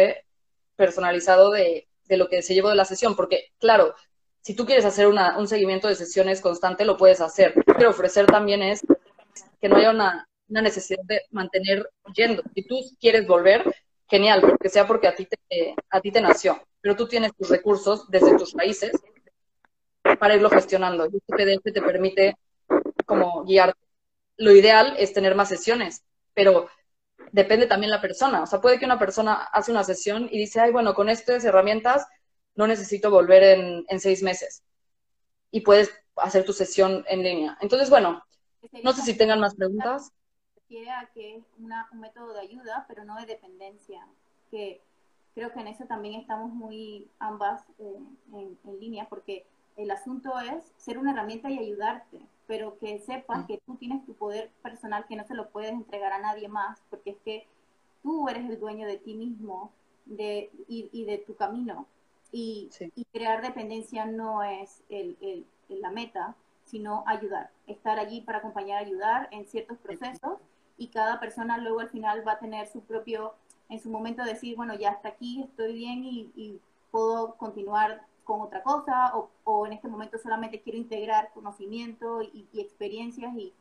[0.77, 3.95] personalizado de, de lo que se llevó de la sesión, porque claro,
[4.43, 7.55] si tú quieres hacer una, un seguimiento de sesiones constante, lo puedes hacer.
[7.67, 8.81] Pero ofrecer también es
[9.61, 12.43] que no haya una, una necesidad de mantener yendo.
[12.55, 13.65] Si tú quieres volver,
[14.09, 17.51] genial, porque sea porque a ti te, a ti te nació, pero tú tienes tus
[17.51, 18.93] recursos desde tus raíces
[20.19, 21.07] para irlo gestionando.
[21.07, 22.37] Y este PDF te permite
[23.07, 23.75] como guiar.
[24.37, 26.69] Lo ideal es tener más sesiones, pero
[27.33, 28.43] depende también la persona.
[28.43, 31.45] O sea, puede que una persona hace una sesión y dice, ay, bueno, con estas
[31.45, 32.07] herramientas
[32.55, 34.63] no necesito volver en, en seis meses.
[35.51, 37.59] Y puedes hacer tu sesión en línea.
[37.61, 38.23] Entonces, bueno,
[38.83, 40.13] no sé si tengan más preguntas
[40.71, 44.07] refiere a que es un método de ayuda, pero no de dependencia,
[44.53, 44.81] que
[45.35, 47.99] creo que en eso también estamos muy ambas eh,
[48.33, 53.47] en, en, línea, porque el asunto es ser una herramienta y ayudarte, pero que sepas
[53.47, 56.81] que tú tienes tu poder personal que no se lo puedes entregar a nadie más,
[56.91, 57.47] porque es que
[58.03, 59.71] tú eres el dueño de ti mismo
[60.05, 61.87] de, y, y de tu camino.
[62.33, 62.93] Y, sí.
[62.95, 68.85] y, crear dependencia no es el, el, la meta, sino ayudar, estar allí para acompañar,
[68.85, 70.39] ayudar en ciertos procesos
[70.79, 73.35] y cada persona luego al final va a tener su propio,
[73.69, 78.43] en su momento decir, bueno, ya hasta aquí, estoy bien y, y puedo continuar con
[78.43, 83.53] otra cosa o, o, en este momento solamente quiero integrar conocimiento y, y experiencias y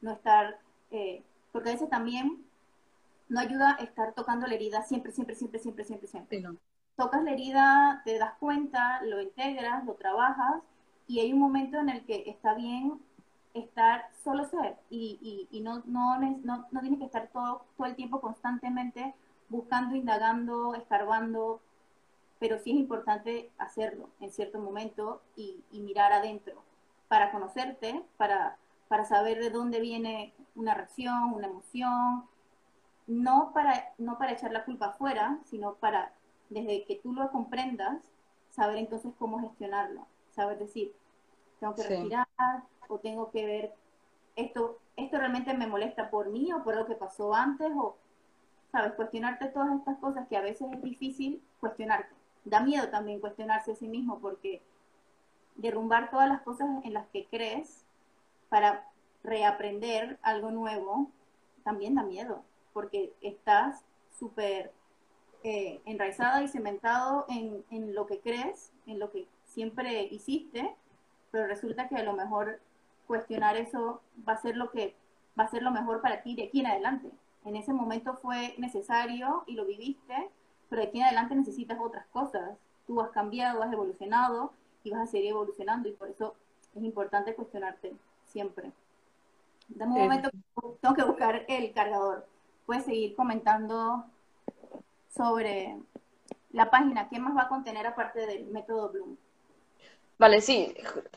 [0.00, 0.58] no estar,
[0.90, 2.44] eh, porque a veces también
[3.28, 6.38] no ayuda estar tocando la herida siempre, siempre, siempre, siempre, siempre, siempre.
[6.38, 6.56] Sí, no.
[6.96, 10.60] Tocas la herida, te das cuenta, lo integras, lo trabajas
[11.06, 13.00] y hay un momento en el que está bien
[13.54, 17.86] estar solo ser y, y, y no, no, no, no, tienes que estar todo, todo
[17.86, 19.14] el tiempo constantemente
[19.48, 21.60] buscando, indagando, escarbando,
[22.38, 26.62] pero sí es importante hacerlo en cierto momento y, y mirar adentro
[27.08, 32.24] para conocerte, para, para saber de dónde viene una reacción, una emoción,
[33.06, 36.12] no para, no para echar la culpa afuera, sino para,
[36.50, 38.02] desde que tú lo comprendas,
[38.50, 40.94] saber entonces cómo gestionarlo, saber decir,
[41.60, 41.88] tengo que sí.
[41.88, 42.26] respirar,
[42.88, 43.74] o tengo que ver
[44.34, 47.96] esto, esto realmente me molesta por mí o por lo que pasó antes o,
[48.70, 52.15] sabes, cuestionarte todas estas cosas que a veces es difícil cuestionarte.
[52.46, 54.62] Da miedo también cuestionarse a sí mismo porque
[55.56, 57.84] derrumbar todas las cosas en las que crees
[58.48, 58.88] para
[59.22, 61.10] reaprender algo nuevo
[61.64, 63.84] también da miedo porque estás
[64.18, 64.72] súper
[65.42, 70.74] eh, enraizada y cementado en, en lo que crees, en lo que siempre hiciste,
[71.30, 72.60] pero resulta que a lo mejor
[73.06, 74.94] cuestionar eso va a ser lo que
[75.38, 77.10] va a ser lo mejor para ti de aquí en adelante.
[77.44, 80.30] En ese momento fue necesario y lo viviste,
[80.68, 82.56] pero de aquí en adelante necesitas otras cosas.
[82.86, 84.52] Tú has cambiado, has evolucionado
[84.84, 86.34] y vas a seguir evolucionando y por eso
[86.74, 87.92] es importante cuestionarte
[88.26, 88.70] siempre.
[89.68, 90.30] Dame un momento,
[90.80, 92.26] tengo que buscar el cargador.
[92.66, 94.04] Puedes seguir comentando
[95.08, 95.76] sobre
[96.52, 97.08] la página.
[97.08, 99.16] ¿Qué más va a contener aparte del método Bloom?
[100.18, 100.74] Vale, sí.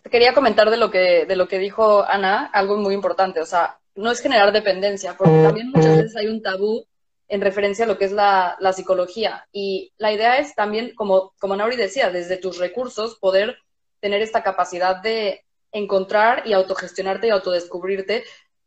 [0.09, 3.39] Quería comentar de lo que, de lo que dijo Ana, algo muy importante.
[3.39, 6.85] O sea, no es generar dependencia, porque también muchas veces hay un tabú
[7.29, 9.47] en referencia a lo que es la, psicología.
[9.51, 13.57] Y la idea es también, como, como Nauri decía, desde tus recursos poder
[14.01, 18.23] tener esta capacidad de encontrar y autogestionarte y autodescubrirte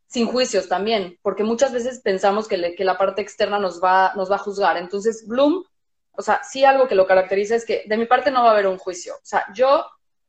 [0.07, 4.31] sin juicios también, porque muchas veces pensamos que, que la parte externa nos va, nos
[4.31, 4.77] va a juzgar.
[4.77, 5.65] Entonces, Bloom,
[6.13, 8.53] o sea, sí algo que lo caracteriza es que de mi parte no va a
[8.53, 9.15] haber un juicio.
[9.15, 9.87] O sea, yo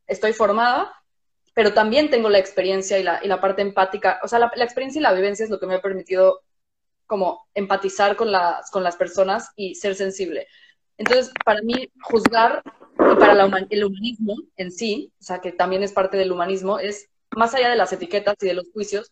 [0.08, 0.94] estoy formada,
[1.54, 5.00] pero también tengo la experiencia y la, y la parte empática, o sea, la, experiencia
[5.00, 6.42] y la vivencia es lo que me ha permitido
[7.14, 10.48] como empatizar con las, con las personas y ser sensible.
[10.98, 13.34] Entonces, para mí, juzgar y para
[13.70, 17.70] el humanismo en sí, o sea, que también es parte del humanismo, es más allá
[17.70, 19.12] de las etiquetas y de los juicios,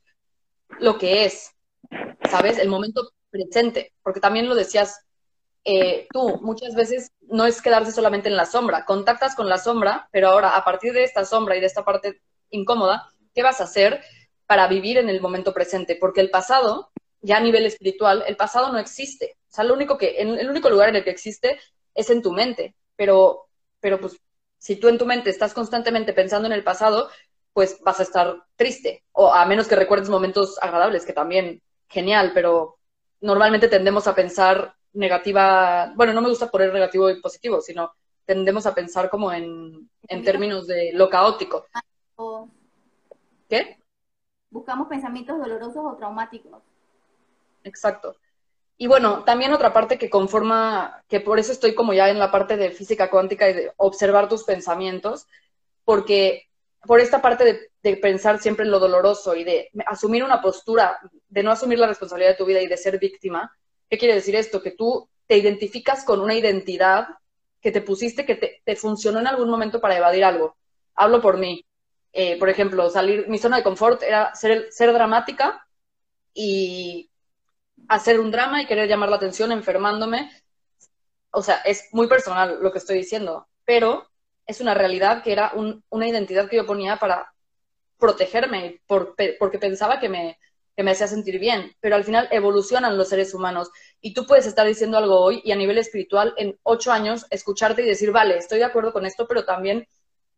[0.79, 1.51] lo que es,
[2.27, 2.57] ¿sabes?
[2.57, 5.05] El momento presente, porque también lo decías
[5.63, 10.09] eh, tú, muchas veces no es quedarse solamente en la sombra, contactas con la sombra,
[10.11, 12.19] pero ahora a partir de esta sombra y de esta parte
[12.49, 14.01] incómoda, ¿qué vas a hacer
[14.47, 15.95] para vivir en el momento presente?
[15.95, 16.90] Porque el pasado,
[17.21, 19.37] ya a nivel espiritual, el pasado no existe.
[19.49, 21.59] O sea, lo único que, en, el único lugar en el que existe
[21.93, 23.47] es en tu mente, pero,
[23.79, 24.17] pero pues
[24.57, 27.09] si tú en tu mente estás constantemente pensando en el pasado,
[27.53, 32.31] pues vas a estar triste, o a menos que recuerdes momentos agradables, que también genial,
[32.33, 32.77] pero
[33.19, 37.93] normalmente tendemos a pensar negativa, bueno, no me gusta poner negativo y positivo, sino
[38.25, 41.65] tendemos a pensar como en, en términos de lo caótico.
[43.49, 43.79] ¿Qué?
[44.49, 46.61] Buscamos pensamientos dolorosos o traumáticos.
[47.63, 48.15] Exacto.
[48.77, 52.31] y bueno, también otra parte que conforma, que por eso estoy como ya en la
[52.31, 55.27] parte de física cuántica y de observar tus pensamientos,
[55.85, 56.49] porque
[56.85, 60.99] por esta parte de, pensar siempre en lo doloroso y de asumir una postura,
[61.29, 63.55] de no asumir la responsabilidad de tu vida y de ser víctima,
[63.89, 64.61] ¿qué quiere decir esto?
[64.61, 67.07] Que tú te identificas con una identidad
[67.61, 70.57] que te pusiste, que te, funcionó en algún momento para evadir algo.
[70.95, 71.63] Hablo por mí.
[72.13, 75.65] Eh, por ejemplo, salir, mi zona de confort era ser, ser dramática
[76.33, 77.10] y
[77.87, 80.31] hacer un drama y querer llamar la atención enfermándome.
[81.31, 84.07] O sea, es muy personal lo que estoy diciendo, pero
[84.45, 87.33] es una realidad que era una identidad que yo ponía para
[87.97, 90.37] protegerme, porque pensaba que me,
[90.75, 93.69] que me hacía sentir bien, pero al final evolucionan los seres humanos
[93.99, 97.83] y tú puedes estar diciendo algo hoy y a nivel espiritual en ocho años escucharte
[97.83, 99.87] y decir, vale, estoy de acuerdo con esto, pero también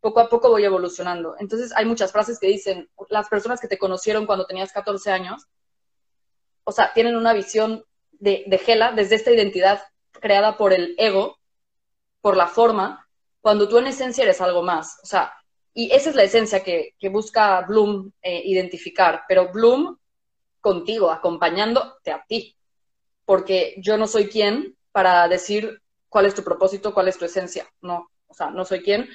[0.01, 1.35] poco a poco voy evolucionando.
[1.39, 5.47] Entonces hay muchas frases que dicen, las personas que te conocieron cuando tenías 14 años,
[6.63, 9.83] o sea, tienen una visión de, de Gela desde esta identidad
[10.19, 11.37] creada por el ego,
[12.21, 13.07] por la forma,
[13.41, 14.99] cuando tú en esencia eres algo más.
[15.03, 15.33] O sea,
[15.73, 19.97] y esa es la esencia que, busca Bloom eh, identificar, pero Bloom
[20.61, 22.55] contigo, acompañándote a ti,
[23.25, 27.67] porque yo no soy quien para decir cuál es tu propósito, cuál es tu esencia,
[27.81, 29.09] no, o sea, no soy quien.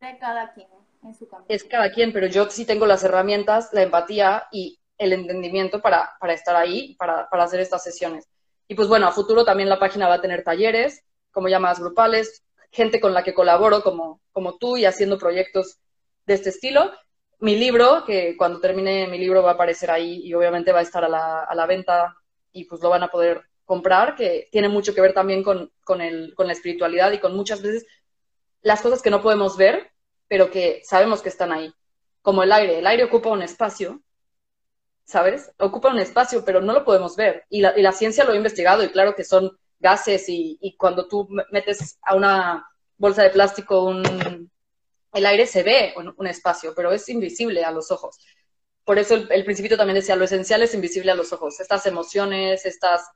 [0.00, 0.68] De cada quien
[1.02, 1.46] en su camino.
[1.48, 6.16] Es cada quien, pero yo sí tengo las herramientas, la empatía y el entendimiento para,
[6.20, 8.28] para estar ahí, para, para hacer estas sesiones.
[8.68, 12.44] Y pues bueno, a futuro también la página va a tener talleres, como llamadas grupales,
[12.70, 15.78] gente con la que colaboro como, como tú y haciendo proyectos
[16.26, 16.92] de este estilo.
[17.38, 20.82] Mi libro, que cuando termine mi libro va a aparecer ahí y obviamente va a
[20.82, 22.16] estar a la, a la venta
[22.52, 26.00] y pues lo van a poder comprar, que tiene mucho que ver también con, con,
[26.00, 27.86] el, con la espiritualidad y con muchas veces
[28.62, 29.90] las cosas que no podemos ver,
[30.28, 31.72] pero que sabemos que están ahí.
[32.22, 32.78] Como el aire.
[32.78, 34.00] El aire ocupa un espacio,
[35.06, 35.50] ¿sabes?
[35.58, 37.44] Ocupa un espacio, pero no lo podemos ver.
[37.48, 41.06] Y la, y la ciencia lo ha investigado y claro que son gases y, cuando
[41.06, 42.66] tú metes a una
[42.98, 44.50] bolsa de plástico un,
[45.12, 48.18] el aire se ve un, espacio, pero es invisible a los ojos.
[48.84, 51.60] Por eso el, principito también decía, lo esencial es invisible a los ojos.
[51.60, 53.08] Estas emociones, estas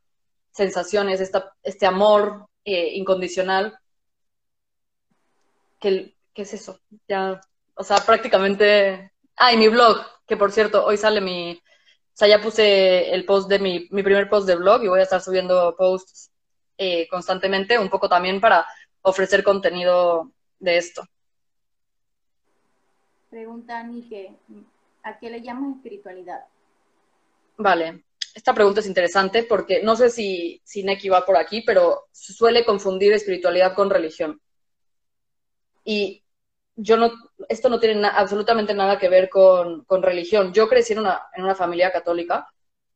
[0.52, 3.78] sensaciones, esta, este amor eh, incondicional.
[5.80, 6.80] ¿Qué, ¿Qué es eso?
[7.08, 7.40] Ya,
[7.74, 9.12] o sea, prácticamente...
[9.36, 11.60] Ah, y mi blog, que por cierto, hoy sale mi...
[12.20, 15.00] O sea, ya puse el post de mi, mi primer post de blog y voy
[15.00, 16.30] a estar subiendo posts
[16.76, 18.66] eh, constantemente, un poco también para
[19.00, 21.02] ofrecer contenido de esto.
[23.30, 24.36] Pregunta Nike,
[25.02, 26.44] ¿a qué le llamas espiritualidad?
[27.56, 28.04] Vale,
[28.34, 32.66] esta pregunta es interesante porque no sé si, si Neki va por aquí, pero suele
[32.66, 34.38] confundir espiritualidad con religión.
[35.86, 36.19] Y
[36.82, 37.12] yo no,
[37.48, 40.52] esto no tiene absolutamente nada que ver con, religión.
[40.52, 42.48] Yo crecí en una, en una familia católica,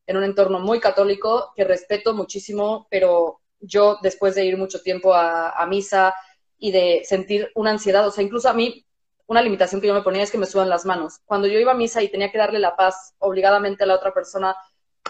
[0.07, 5.15] en un entorno muy católico que respeto muchísimo, pero yo después de ir mucho tiempo
[5.15, 6.15] a, misa
[6.59, 8.87] y de sentir una ansiedad, o sea, incluso a mí
[9.27, 11.21] una limitación que yo me ponía es que me sudan las manos.
[11.25, 14.13] Cuando yo iba a misa y tenía que darle la paz obligadamente a la otra
[14.13, 14.57] persona,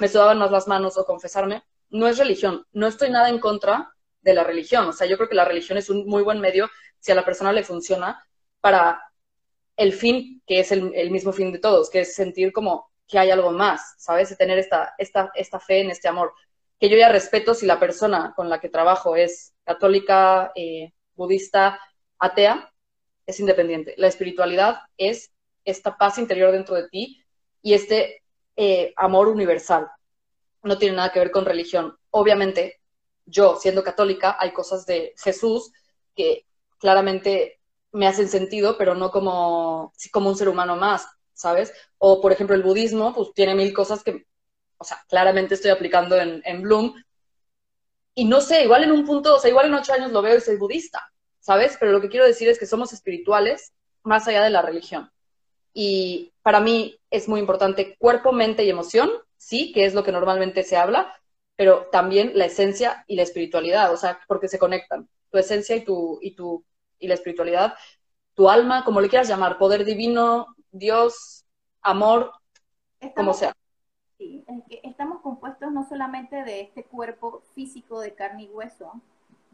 [0.01, 1.63] me sudaban más las manos o confesarme.
[1.91, 5.29] No es religión, no estoy nada en contra de la religión, o sea, yo creo
[5.29, 8.25] que la religión es un muy buen medio si a la persona le funciona
[8.65, 9.03] para
[9.77, 13.19] el fin, que es el, el mismo fin de todos, que es sentir como que
[13.19, 14.35] hay algo más, ¿sabes?
[14.39, 16.33] Tener esta, esta, esta fe en este amor
[16.81, 21.79] que yo ya respeto si la persona con la que trabajo es católica, eh, budista,
[22.19, 22.73] atea,
[23.27, 23.95] es independiente.
[23.99, 25.31] La espiritualidad es
[25.65, 27.23] esta paz interior dentro de ti
[27.61, 28.23] y este
[28.57, 29.91] eh, amor universal.
[30.63, 31.99] No tiene nada que ver con religión.
[32.11, 32.81] Obviamente,
[33.27, 35.73] yo siendo católica, hay cosas de Jesús
[36.15, 36.47] que
[36.79, 37.61] claramente
[37.95, 41.73] me hacen sentido, pero no como, como un ser humano más, ¿sabes?
[41.99, 44.27] O, por ejemplo, el budismo, pues tiene mil cosas que
[44.79, 46.95] o sea, claramente estoy aplicando en, en Bloom.
[48.15, 50.37] Y no sé, igual en un punto, o sea, igual en ocho años lo veo
[50.37, 51.77] y soy budista, ¿sabes?
[51.81, 53.73] Pero lo que quiero decir es que somos espirituales
[54.03, 55.11] más allá de la religión.
[55.73, 60.13] Y para mí es muy importante cuerpo, mente y emoción, sí, que es lo que
[60.13, 61.13] normalmente se habla,
[61.57, 65.09] pero también la esencia y la espiritualidad, o sea, porque se conectan.
[65.31, 66.65] Tu esencia y tu, y tu,
[66.99, 67.75] y la espiritualidad,
[68.35, 71.45] tu alma, como le quieras llamar, poder divino, Dios,
[71.83, 72.33] amor,
[73.15, 73.53] como sea.
[74.19, 79.01] Sí, es que estamos compuestos no solamente de este cuerpo físico de carne y hueso,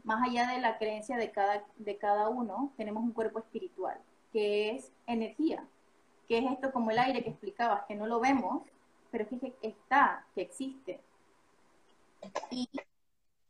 [0.03, 3.99] más allá de la creencia de cada, de cada uno, tenemos un cuerpo espiritual,
[4.31, 5.63] que es energía,
[6.27, 8.63] que es esto como el aire que explicabas, que no lo vemos,
[9.11, 11.01] pero que está, que existe.
[12.49, 12.69] Y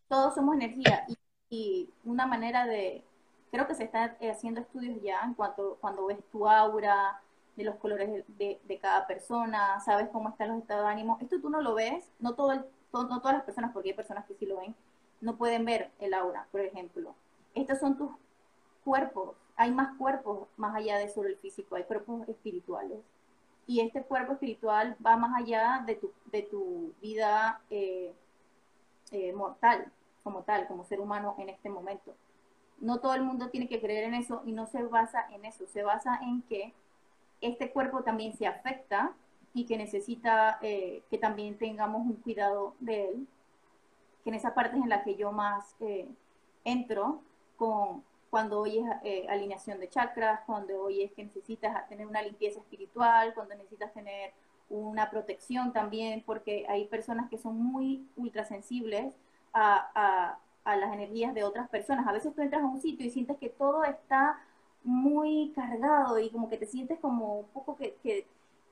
[0.08, 1.06] todos somos energía.
[1.08, 1.18] Y,
[1.50, 3.06] y una manera de,
[3.52, 7.22] creo que se están haciendo estudios ya en cuanto cuando ves tu aura,
[7.56, 11.18] de los colores de, de, cada persona, sabes cómo están los estados de ánimo.
[11.22, 14.26] Esto tú no lo ves, no todo el, no todas las personas, porque hay personas
[14.26, 14.76] que sí lo ven,
[15.20, 17.14] no pueden ver el aura, por ejemplo.
[17.54, 18.10] Estos son tus
[18.84, 23.00] cuerpos, hay más cuerpos más allá de solo el físico, hay cuerpos espirituales.
[23.68, 28.14] Y este cuerpo espiritual va más allá de tu, de tu vida eh,
[29.12, 29.92] eh, mortal,
[30.24, 32.16] como tal, como ser humano en este momento.
[32.82, 35.66] No todo el mundo tiene que creer en eso y no se basa en eso,
[35.68, 36.74] se basa en que
[37.40, 39.14] este cuerpo también se afecta
[39.54, 43.28] y que necesita eh, que también tengamos un cuidado de él,
[44.24, 46.08] que en esa parte es en la que yo más eh,
[46.64, 47.22] entro
[47.58, 53.34] con cuando oyes eh, alineación de chakras, cuando oyes que necesitas tener una limpieza espiritual,
[53.34, 54.32] cuando necesitas tener
[54.70, 59.14] una protección también, porque hay personas que son muy ultrasensibles
[59.52, 62.08] a, a, a las energías de otras personas.
[62.08, 64.40] A veces tú entras a un sitio y sientes que todo está
[64.84, 68.28] muy cargado y como que te sientes como un poco que, que,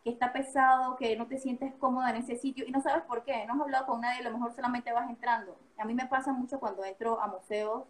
[0.05, 3.45] está pesado, que no te sientes cómoda en ese sitio y no sabes por qué,
[3.45, 5.55] no has hablado con nadie, a lo mejor solamente vas entrando.
[5.77, 7.83] A mí me pasa mucho cuando entro a museos,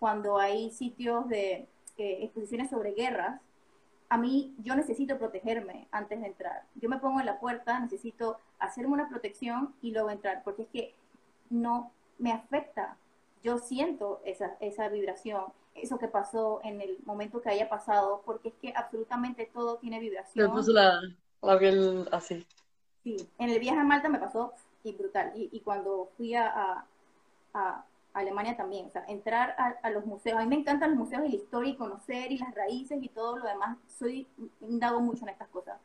[0.00, 1.68] cuando hay sitios de
[1.98, 3.40] eh, exposiciones sobre guerras,
[4.08, 6.64] a mí yo necesito protegerme antes de entrar.
[6.74, 10.68] Yo me pongo en la puerta, necesito hacerme una protección y luego entrar, porque es
[10.68, 10.94] que
[11.48, 12.96] no me afecta.
[13.42, 18.48] Yo siento esa, esa vibración eso que pasó en el momento que haya pasado, porque
[18.48, 20.48] es que absolutamente todo tiene vibración.
[20.48, 21.00] Me puso la,
[21.40, 22.46] la piel así.
[23.02, 24.52] Sí, en el viaje a Malta me pasó
[24.84, 25.32] y brutal.
[25.34, 26.86] Y, y cuando fui a,
[27.54, 27.84] a,
[28.14, 30.38] Alemania también, o sea, entrar a, los museos.
[30.38, 33.08] A mí me encantan los museos y la historia y conocer y las raíces y
[33.08, 33.78] todo lo demás.
[33.98, 34.26] Soy,
[34.60, 35.78] indago mucho en estas cosas.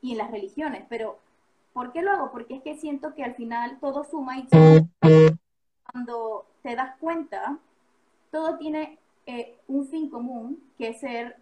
[0.00, 1.20] Y en las religiones, pero
[1.72, 2.32] ¿por qué lo hago?
[2.32, 4.48] Porque es que siento que al final todo suma y
[5.92, 7.58] cuando te das cuenta,
[8.30, 11.36] todo tiene eh, un fin común, que es ser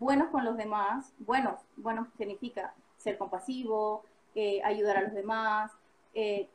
[0.00, 1.12] buenos con los demás.
[1.18, 4.02] Buenos, buenos significa ser compasivo,
[4.34, 5.70] eh, ayudar a los demás.
[6.14, 6.48] Eh,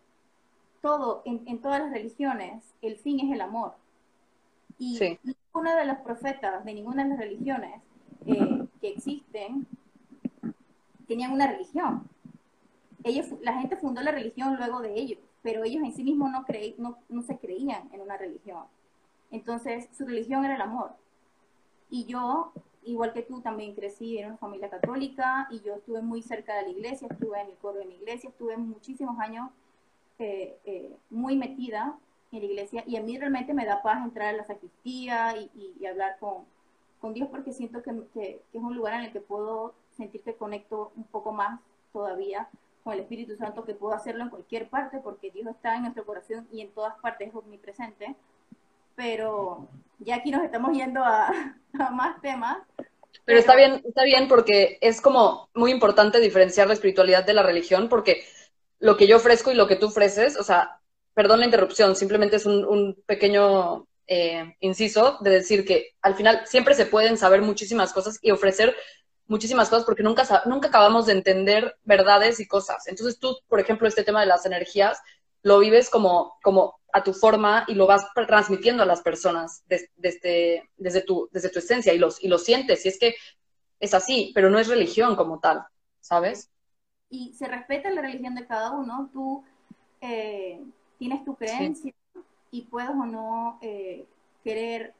[0.82, 3.76] todo, en, todas las religiones, el fin es el amor.
[4.78, 5.20] Y sí.
[5.24, 7.82] ninguna de los profetas de ninguna de las religiones
[8.26, 9.68] que existen
[11.08, 12.08] tenían una religión.
[13.04, 16.46] Ellos, la gente fundó la religión luego de ellos, pero ellos en sí mismos no,
[16.78, 18.64] no, no se creían en una religión.
[19.32, 20.92] Entonces, su religión era el amor.
[21.90, 22.52] Y yo,
[22.84, 26.64] igual que tú, también crecí en una familia católica y yo estuve muy cerca de
[26.64, 29.50] la iglesia, estuve en el coro de mi iglesia, estuve muchísimos años
[30.20, 31.98] eh, eh, muy metida
[32.32, 35.86] en la iglesia y a mí realmente me da paz entrar a la sacristía y,
[35.86, 36.44] hablar con,
[37.00, 40.36] con, Dios porque siento que, que, es un lugar en el que puedo sentir que
[40.36, 41.60] conecto un poco más
[41.92, 42.50] todavía
[42.90, 46.06] con el Espíritu Santo, que puedo hacerlo en cualquier parte porque Dios está en nuestro
[46.06, 48.16] corazón y en todas partes es omnipresente
[49.00, 49.70] pero
[50.00, 51.32] ya aquí nos estamos yendo a,
[51.92, 52.58] más temas.
[53.24, 57.44] Pero, está bien, está bien porque es como muy importante diferenciar la espiritualidad de la
[57.44, 58.26] religión, porque
[58.80, 60.82] lo que yo ofrezco y lo que tú ofreces, o sea,
[61.14, 66.74] perdón la interrupción, simplemente es un, pequeño eh, inciso de decir que al final siempre
[66.74, 68.76] se pueden saber muchísimas cosas y ofrecer
[69.30, 72.88] muchísimas cosas porque nunca, nunca acabamos de entender verdades y cosas.
[72.88, 75.00] Entonces tú, por ejemplo, este tema de las energías,
[75.44, 80.68] lo vives como, como a tu forma y lo vas transmitiendo a las personas desde,
[80.76, 82.86] desde, tu, desde tu esencia y, los, y lo sientes.
[82.86, 83.16] Y es que
[83.80, 85.64] es así, pero no es religión como tal,
[86.02, 86.50] ¿sabes?
[87.10, 89.10] Y se respeta la religión de cada uno.
[89.14, 89.44] Tú
[90.02, 90.60] eh,
[90.98, 91.94] tienes tu creencia
[92.52, 94.06] y puedes o no eh,
[94.44, 94.94] querer,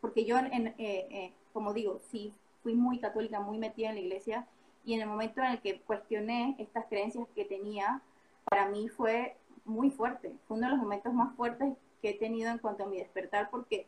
[0.00, 2.34] porque yo, en, eh, como digo, sí,
[2.68, 4.46] fui muy católica, muy metida en la iglesia,
[4.84, 8.02] y en el momento en el que cuestioné estas creencias que tenía,
[8.44, 10.34] para mí fue muy fuerte.
[10.46, 13.48] Fue uno de los momentos más fuertes que he tenido en cuanto a mi despertar
[13.48, 13.86] porque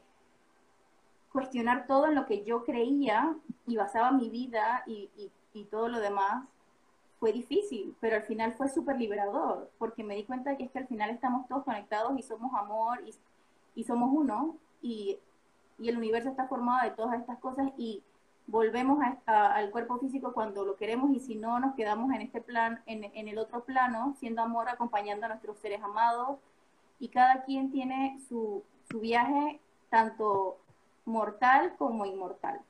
[1.30, 5.10] cuestionar todo en lo que yo creía y basaba mi vida y,
[5.70, 6.48] todo lo demás
[7.18, 10.70] fue difícil, pero al final fue súper liberador porque me di cuenta de que es
[10.70, 13.02] que al final estamos todos conectados y somos amor
[13.74, 15.18] y, somos uno y,
[15.78, 18.02] y el universo está formado de todas estas cosas y
[18.50, 22.82] volvemos al cuerpo físico cuando lo queremos y si no nos quedamos en este plan,
[22.86, 26.38] en, en, el otro plano, siendo amor, acompañando a nuestros seres amados
[26.98, 30.58] y cada quien tiene su, su viaje tanto
[31.04, 32.60] mortal como inmortal.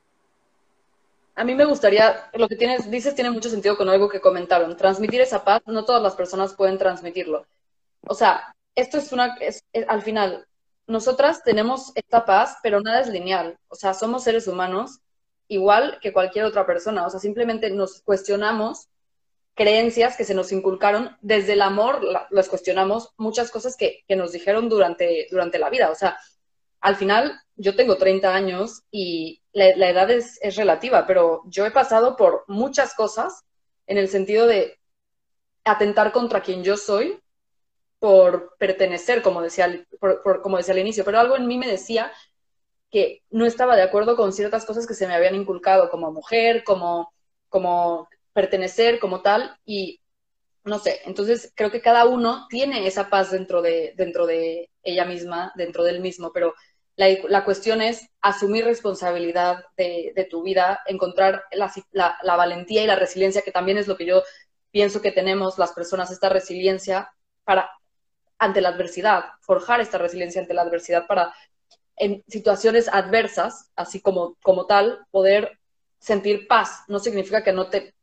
[1.34, 4.76] A mí me gustaría, lo que tienes, dices tiene mucho sentido con algo que comentaron,
[4.76, 7.46] transmitir esa paz, no todas las personas pueden transmitirlo.
[8.06, 10.46] O sea, esto es una, es, al final,
[10.86, 13.58] nosotras tenemos esta paz, pero nada es lineal.
[13.68, 15.00] O sea, somos seres humanos
[15.50, 17.04] igual que cualquier otra persona.
[17.04, 18.88] O sea, simplemente nos cuestionamos
[19.54, 24.68] creencias que se nos inculcaron desde el amor, las cuestionamos muchas cosas que, nos dijeron
[24.68, 25.90] durante, durante la vida.
[25.90, 26.16] O sea,
[26.80, 31.72] al final yo tengo 30 años y la, edad es, es, relativa, pero yo he
[31.72, 33.44] pasado por muchas cosas
[33.88, 34.78] en el sentido de
[35.64, 37.20] atentar contra quien yo soy
[37.98, 39.84] por pertenecer, como decía,
[40.42, 42.12] como decía al inicio, pero algo en mí me decía
[42.90, 46.64] que no estaba de acuerdo con ciertas cosas que se me habían inculcado como mujer,
[46.64, 47.12] como,
[47.48, 50.00] como pertenecer, como tal, y
[50.64, 55.04] no sé, entonces creo que cada uno tiene esa paz dentro de, dentro de ella
[55.04, 56.54] misma, dentro del mismo, pero
[56.96, 61.72] la, cuestión es asumir responsabilidad de, tu vida, encontrar la,
[62.22, 64.22] la, valentía y la resiliencia, que también es lo que yo
[64.70, 67.10] pienso que tenemos las personas, esta resiliencia
[67.44, 67.70] para
[68.38, 71.34] ante la adversidad, forjar esta resiliencia ante la adversidad para
[72.00, 75.60] en situaciones adversas, así como, como tal, poder
[75.98, 76.82] sentir paz.
[76.88, 77.94] No significa que no te,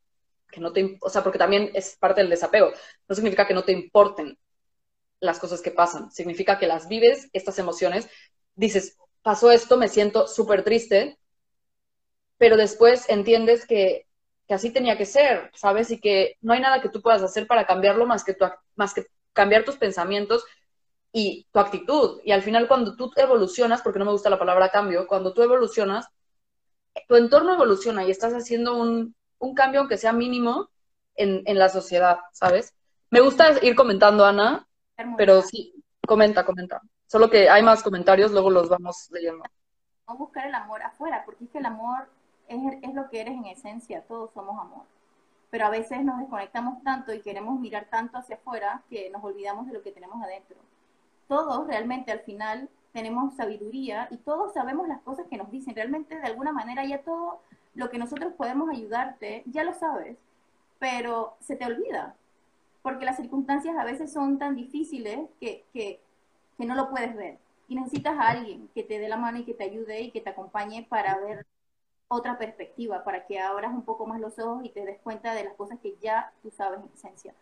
[0.52, 2.72] que no te, o sea, porque también es parte del desapego,
[3.08, 4.38] no significa que no te importen
[5.20, 8.08] las cosas que pasan, significa que las vives, estas emociones,
[8.56, 11.18] dices, pasó esto, me siento súper triste,
[12.38, 14.06] pero después entiendes que,
[14.48, 15.90] que, así tenía que ser, ¿sabes?
[15.90, 18.46] Y que no hay nada que tú puedas hacer para cambiarlo más que, tu,
[18.76, 20.46] más que cambiar tus pensamientos
[21.18, 22.22] y tu actitud.
[22.24, 25.42] Y al final cuando tú evolucionas, porque no me gusta la palabra cambio, cuando tú
[25.42, 26.08] evolucionas,
[27.08, 29.16] tu entorno evoluciona y estás haciendo un,
[29.56, 30.70] cambio, aunque sea mínimo,
[31.16, 32.76] en, la sociedad, ¿sabes?
[33.10, 34.68] Me gusta ir comentando, Ana,
[35.18, 35.74] pero sí,
[36.06, 36.82] comenta, comenta.
[37.08, 39.44] Solo que hay más comentarios, luego los vamos leyendo.
[40.08, 42.08] No buscar el amor afuera, porque es que el amor
[42.48, 44.86] es, es lo que eres en esencia, todos somos amor
[45.50, 49.66] pero a veces nos desconectamos tanto y queremos mirar tanto hacia afuera que nos olvidamos
[49.68, 50.58] de lo que tenemos adentro.
[51.28, 55.76] Todos realmente al final tenemos sabiduría y todos sabemos las cosas que nos dicen.
[55.76, 57.42] Realmente de alguna manera ya todo
[57.76, 60.18] lo que nosotros podemos ayudarte, ya lo sabes,
[60.80, 62.16] pero se te olvida,
[62.82, 66.02] porque las circunstancias a veces son tan difíciles que, que,
[66.58, 67.38] que no lo puedes ver.
[67.68, 70.22] Y necesitas a alguien que te dé la mano y que te ayude y que
[70.22, 71.46] te acompañe para ver
[72.08, 75.44] otra perspectiva, para que abras un poco más los ojos y te des cuenta de
[75.44, 77.34] las cosas que ya tú sabes en esencia.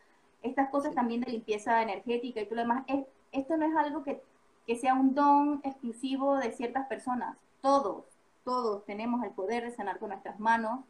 [0.41, 4.03] Estas cosas también de limpieza energética y todo lo demás, es, esto no es algo
[4.03, 4.21] que,
[4.65, 7.37] que sea un don exclusivo de ciertas personas.
[7.61, 8.03] Todos,
[8.43, 10.81] todos tenemos el poder de sanar con nuestras manos,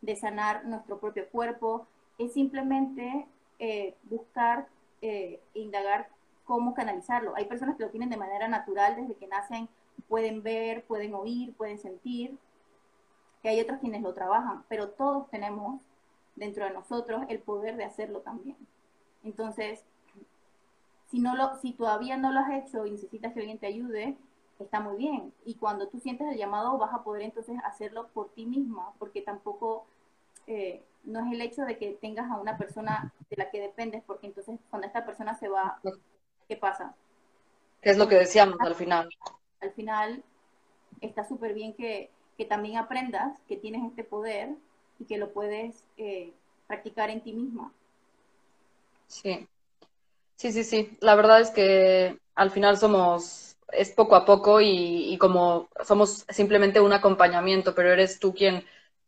[0.00, 1.86] de sanar nuestro propio cuerpo.
[2.18, 3.26] Es simplemente
[3.58, 4.66] eh, buscar
[5.02, 6.08] eh, indagar
[6.44, 7.34] cómo canalizarlo.
[7.36, 9.68] Hay personas que lo tienen de manera natural desde que nacen,
[10.08, 12.36] pueden ver, pueden oír, pueden sentir,
[13.42, 15.80] que hay otros quienes lo trabajan, pero todos tenemos
[16.36, 18.56] dentro de nosotros el poder de hacerlo también.
[19.22, 19.84] Entonces,
[21.14, 24.16] si, no lo, si todavía no lo has hecho y necesitas que alguien te ayude,
[24.58, 25.32] está muy bien.
[25.44, 29.22] Y cuando tú sientes el llamado, vas a poder entonces hacerlo por ti misma, porque
[29.22, 29.86] tampoco
[30.46, 34.02] eh, no es el hecho de que tengas a una persona de la que dependes,
[34.04, 35.80] porque entonces cuando esta persona se va,
[36.48, 36.94] ¿qué pasa?
[37.80, 39.08] ¿Qué es lo que decíamos al final?
[39.60, 40.24] Al final
[41.00, 44.54] está súper bien que que también aprendas que tienes este poder
[44.98, 46.32] y que lo puedes eh,
[46.66, 47.72] practicar en ti misma.
[49.06, 49.46] Sí,
[50.36, 50.96] sí, sí, sí.
[51.00, 56.80] La verdad es que al final somos, es poco a poco y, como somos simplemente
[56.80, 58.64] un acompañamiento, pero eres tú quien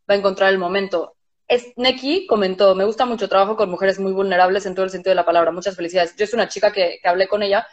[0.08, 1.14] va a encontrar el momento.
[1.48, 5.12] Es, Neki comentó, me gusta mucho trabajo con mujeres muy vulnerables en todo el sentido
[5.12, 5.52] de la palabra.
[5.52, 6.16] Muchas felicidades.
[6.16, 7.66] Yo soy una chica que, que hablé con ella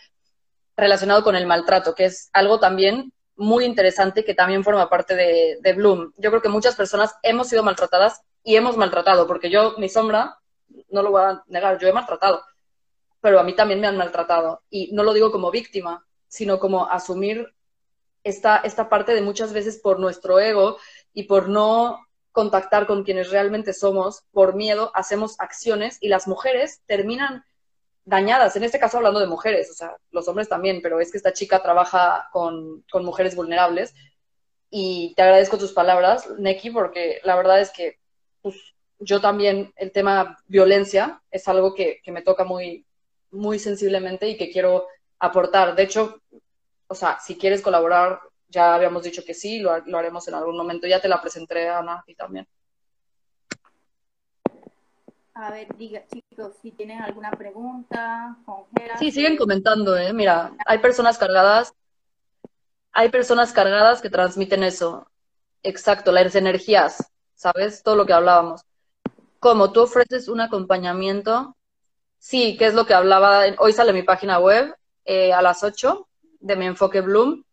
[0.77, 5.73] relacionado con el maltrato, que es algo también muy interesante que también forma parte de,
[5.73, 6.13] Bloom.
[6.17, 10.37] Yo creo que muchas personas hemos sido maltratadas y hemos maltratado, porque yo, mi sombra,
[10.89, 12.43] no lo voy a negar, yo he maltratado,
[13.23, 14.63] pero a mí también me han maltratado.
[14.69, 17.53] Y no lo digo como víctima, sino como asumir
[18.25, 20.77] esta, esta parte de muchas veces por nuestro ego
[21.13, 26.81] y por no contactar con quienes realmente somos, por miedo, hacemos acciones y las mujeres
[26.85, 27.45] terminan
[28.03, 31.17] dañadas, en este caso hablando de mujeres, o sea, los hombres también, pero es que
[31.17, 33.93] esta chica trabaja con, mujeres vulnerables.
[34.69, 37.99] Y te agradezco tus palabras, Neki, porque la verdad es que
[38.41, 38.57] pues,
[38.99, 42.85] yo también el tema violencia es algo que, me toca muy,
[43.33, 44.87] muy sensiblemente y que quiero
[45.19, 45.75] aportar.
[45.75, 46.21] De hecho,
[46.87, 50.55] o sea, si quieres colaborar, ya habíamos dicho que sí, lo, lo haremos en algún
[50.55, 50.87] momento.
[50.87, 52.47] Ya te la presenté, Ana, y también.
[55.35, 58.37] A ver, diga, chicos, si tienen alguna pregunta,
[58.99, 60.13] Sí, siguen comentando, ¿eh?
[60.13, 61.73] Mira, hay personas cargadas,
[62.91, 65.07] hay personas cargadas que transmiten eso.
[65.63, 67.81] Exacto, las energías, ¿sabes?
[67.81, 68.61] Todo lo que hablábamos.
[69.39, 69.71] ¿Cómo?
[69.71, 71.57] ¿Tú ofreces un acompañamiento?
[72.23, 76.07] Sí, que es lo que hablaba, hoy sale mi página web eh, a las 8
[76.39, 77.43] de mi enfoque Bloom.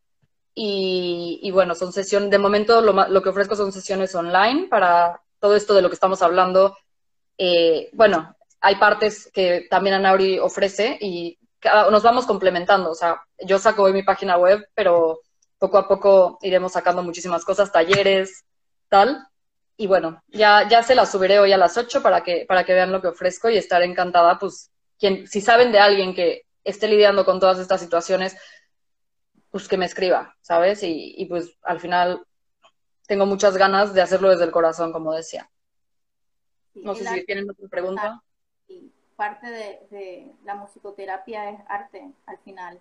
[0.55, 5.57] Y, bueno, son sesiones, de momento lo, lo que ofrezco son sesiones online para todo
[5.57, 6.77] esto de lo que estamos hablando,
[7.37, 11.37] eh, bueno, hay partes que también Anauri ofrece y
[11.91, 12.93] nos vamos complementando.
[12.93, 15.19] O sea, yo saco hoy mi página web, pero
[15.59, 18.45] poco a poco iremos sacando muchísimas cosas, talleres,
[18.89, 19.27] tal.
[19.81, 22.75] Y bueno, ya, ya se la subiré hoy a las 8 para que, para que
[22.75, 26.87] vean lo que ofrezco y estaré encantada, pues, quien, si saben de alguien que esté
[26.87, 28.37] lidiando con todas estas situaciones,
[29.51, 30.83] pues que me escriba, ¿sabes?
[30.83, 32.27] Y, y pues al final
[33.07, 35.51] tengo muchas ganas de hacerlo desde el corazón, como decía.
[36.75, 38.23] No sé si tienen otra pregunta.
[39.17, 42.81] Parte de, de, la musicoterapia es arte al final.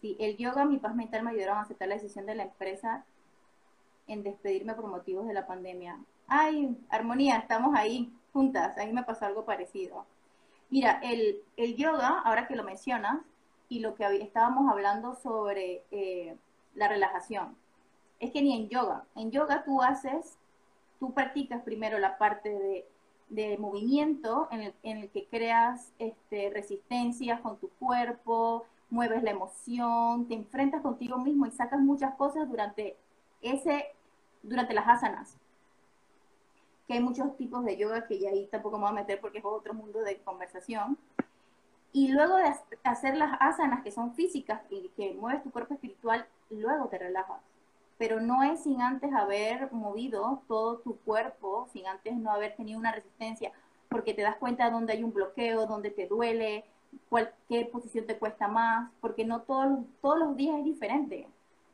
[0.00, 3.04] Sí, el yoga, mi paz mental me ayudaron a aceptar la decisión de la empresa
[4.06, 5.98] en despedirme por motivos de la pandemia.
[6.26, 10.04] Ay, armonía, estamos ahí juntas, a mí me pasó algo parecido.
[10.70, 13.18] Mira, el, el yoga, ahora que lo mencionas,
[13.68, 16.36] y lo que estábamos hablando sobre eh,
[16.74, 17.56] la relajación,
[18.20, 20.38] es que ni en yoga, en yoga tú haces,
[20.98, 22.88] tú practicas primero la parte de,
[23.28, 29.32] de movimiento en el, en el, que creas este, resistencias con tu cuerpo, mueves la
[29.32, 32.96] emoción, te enfrentas contigo mismo y sacas muchas cosas durante
[33.42, 33.86] ese,
[34.46, 35.36] durante las asanas.
[36.86, 39.38] Que hay muchos tipos de yoga que ya ahí tampoco me voy a meter porque
[39.38, 40.96] es otro mundo de conversación.
[41.92, 46.26] Y luego de hacer las asanas que son físicas y que mueves tu cuerpo espiritual,
[46.50, 47.40] luego te relajas.
[47.98, 52.78] Pero no es sin antes haber movido todo tu cuerpo, sin antes no haber tenido
[52.78, 53.52] una resistencia,
[53.88, 56.66] porque te das cuenta de dónde hay un bloqueo, dónde te duele,
[57.08, 61.28] cuál, qué posición te cuesta más, porque no todos, todos los días es diferente.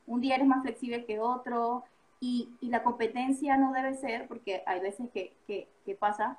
[0.06, 1.84] Un día eres más flexible que otro
[2.22, 6.38] y, la competencia no debe ser, porque hay veces que, que, que pasa,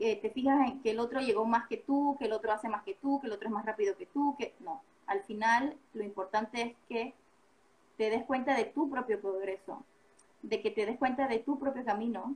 [0.00, 2.68] eh, te fijas en que el otro llegó más que tú, que el otro hace
[2.68, 4.82] más que tú, que el otro es más rápido que tú, que no.
[5.06, 7.14] Al final lo importante es que
[7.96, 9.84] te des cuenta de tu propio progreso,
[10.42, 12.34] de que te des cuenta de tu propio camino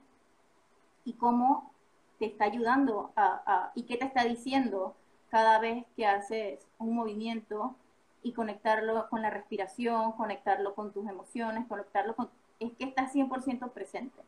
[1.04, 1.72] y cómo
[2.20, 4.94] te está ayudando a, y qué te está diciendo
[5.28, 7.74] cada vez que haces un movimiento
[8.22, 12.30] y conectarlo con la respiración, conectarlo con tus emociones, conectarlo con...
[12.60, 14.20] Es que estás 100% presente.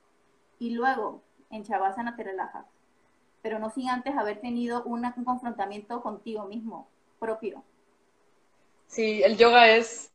[0.58, 2.66] Y luego, en Chavasana te relajas,
[3.42, 6.88] pero no sin antes haber tenido un confrontamiento contigo mismo,
[7.18, 7.64] propio.
[8.86, 10.12] Sí, el yoga es,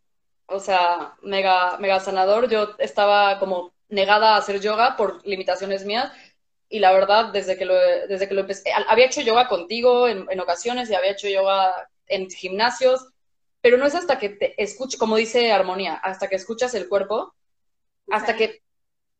[0.47, 2.49] o sea, mega, mega sanador.
[2.49, 6.11] Yo estaba como negada a hacer yoga por limitaciones mías
[6.69, 10.25] y la verdad, desde que lo, desde que lo empecé, había hecho yoga contigo en,
[10.29, 13.07] en, ocasiones y había hecho yoga en gimnasios,
[13.65, 17.33] pero no es hasta que te escuches, como dice Armonía, hasta que escuchas el cuerpo,
[18.11, 18.61] hasta que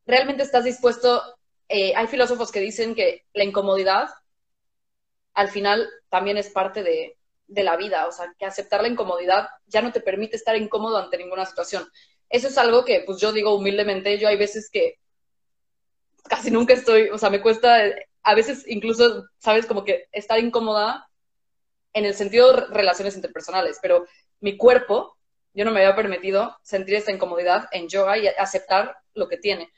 [0.05, 1.19] realmente estás dispuesto.
[1.67, 4.07] Eh, hay filósofos que dicen que la incomodidad
[5.33, 7.17] al final también es parte de,
[7.47, 10.97] de la vida, o sea, que aceptar la incomodidad ya no te permite estar incómodo
[10.99, 11.89] ante ninguna situación.
[12.29, 14.99] Eso es algo que, pues yo digo humildemente, yo hay veces que
[16.29, 17.79] casi nunca estoy, o sea, me cuesta,
[18.21, 21.09] a veces incluso, sabes, como que estar incómoda
[21.93, 24.05] en el sentido de relaciones interpersonales, pero
[24.45, 25.17] mi cuerpo,
[25.55, 29.71] yo no me había permitido sentir esta incomodidad en yoga y aceptar lo que tiene.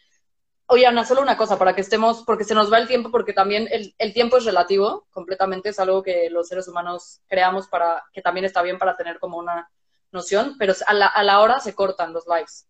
[0.65, 3.31] Oye, Ana, solo una cosa para que estemos, porque se nos va el tiempo, porque
[3.31, 8.03] también el, el, tiempo es relativo, completamente es algo que los seres humanos creamos para,
[8.11, 9.71] que también está bien para tener como una
[10.11, 12.67] noción, pero a la, a la hora se cortan los lives.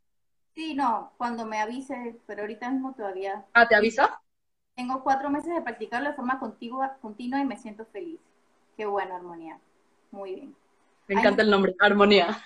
[0.54, 3.44] Sí, no, cuando me avise, pero ahorita mismo todavía.
[3.56, 4.22] Ah, ¿te avisa?
[4.76, 8.20] Tengo cuatro meses de practicarlo de forma continua, continua y me siento feliz.
[8.76, 9.60] Qué buena armonía.
[10.12, 10.67] Muy bien.
[11.08, 12.38] Me encanta el nombre, Armonía.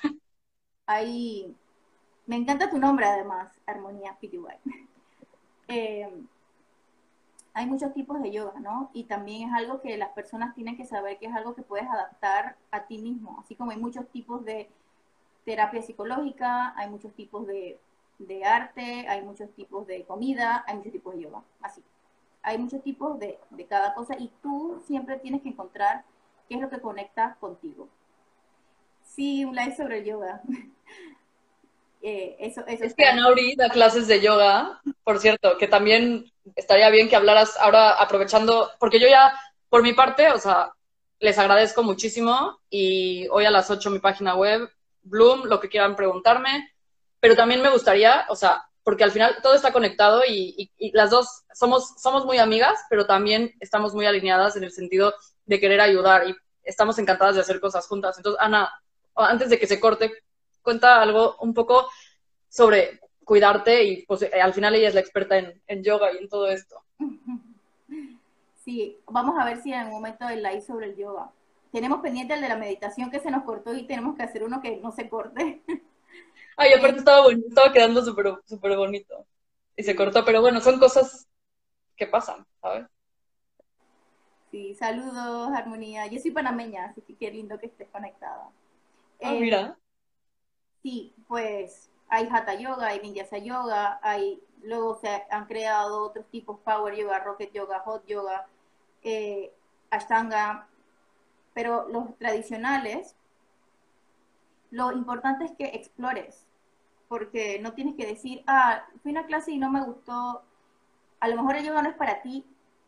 [0.85, 1.55] Ahí,
[2.25, 4.39] me encanta tu nombre además, Armonía PTY.
[5.67, 6.09] eh,
[7.53, 8.89] hay muchos tipos de yoga, ¿no?
[8.93, 11.87] Y también es algo que las personas tienen que saber que es algo que puedes
[11.87, 14.69] adaptar a ti mismo, así como hay muchos tipos de
[15.45, 17.79] terapia psicológica, hay muchos tipos de
[18.27, 21.83] de arte, hay muchos tipos de comida, hay muchos tipos de yoga, así.
[22.43, 26.03] Hay muchos tipos de, de cada cosa y tú siempre tienes que encontrar
[26.47, 27.87] qué es lo que conecta contigo.
[29.13, 30.41] Sí, un live sobre yoga.
[32.01, 36.89] eh, eso, eso es que Anauri da clases de yoga, por cierto, que también estaría
[36.89, 39.33] bien que hablaras ahora aprovechando, porque yo ya,
[39.69, 40.71] por mi parte, o sea,
[41.19, 44.69] les agradezco muchísimo y hoy a las 8 mi página web,
[45.03, 46.73] Bloom, lo que quieran preguntarme,
[47.19, 50.91] pero también me gustaría, o sea, porque al final todo está conectado y, y, y,
[50.93, 55.13] las dos somos, somos muy amigas, pero también estamos muy alineadas en el sentido
[55.45, 58.17] de querer ayudar y estamos encantadas de hacer cosas juntas.
[58.17, 58.71] Entonces, Ana,
[59.23, 60.11] antes de que se corte,
[60.61, 61.87] cuenta algo un poco
[62.49, 66.17] sobre cuidarte y pues eh, al final ella es la experta en, en, yoga y
[66.17, 66.83] en todo esto.
[68.63, 71.31] Sí, vamos a ver si en algún momento el live sobre el yoga.
[71.71, 74.61] Tenemos pendiente el de la meditación que se nos cortó y tenemos que hacer uno
[74.61, 75.63] que no se corte.
[76.57, 79.25] Ay, aparte estaba, bonito, estaba quedando súper super bonito.
[79.75, 81.27] Y se cortó, pero bueno, son cosas
[81.95, 82.85] que pasan, ¿sabes?
[84.51, 86.05] Sí, saludos, Armonía.
[86.07, 88.49] Yo soy panameña, así que qué lindo que estés conectada.
[89.21, 89.77] Ah, eh, mira.
[90.83, 96.59] Sí, pues hay Hatha Yoga, hay Vinyasa Yoga, hay, luego se han creado otros tipos,
[96.59, 98.47] Power Yoga, Rocket Yoga, Hot Yoga,
[99.03, 99.53] eh,
[99.89, 100.67] Ashtanga,
[101.53, 103.15] pero los tradicionales,
[104.71, 106.47] lo importante es que explores,
[107.07, 110.43] porque no tienes que decir, ah, fui a una clase y no me gustó,
[111.19, 112.45] a lo mejor el yoga no es para ti,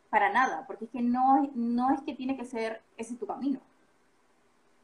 [0.10, 3.62] para nada, porque es que no, no es que tiene que ser ese tu camino.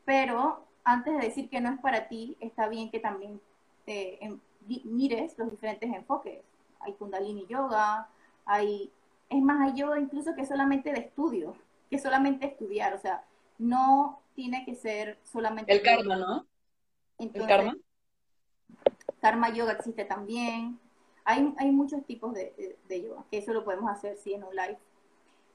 [0.06, 3.42] Pero antes de decir que no es para ti, está bien que también
[4.84, 6.42] mires los diferentes enfoques.
[6.80, 8.08] Hay kundalini yoga,
[8.46, 8.92] hay,
[9.30, 11.56] es más, hay yoga incluso que solamente de estudio,
[11.90, 13.24] que solamente estudiar, o sea,
[13.58, 15.72] no tiene que ser solamente...
[15.72, 16.46] El karma, ¿no?
[17.18, 17.76] el karma.
[19.22, 20.80] Karma yoga existe también.
[21.26, 24.56] Hay, hay muchos tipos de, de, yoga, que eso lo podemos hacer, sí, en un
[24.56, 24.78] live.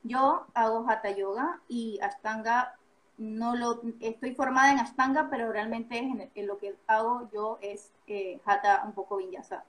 [0.03, 2.77] Yo hago hatha yoga y ashtanga
[3.17, 8.41] no lo estoy formada en Ashtanga, pero realmente en, lo que hago yo es eh,
[8.45, 9.65] Hatha un poco vinyasa.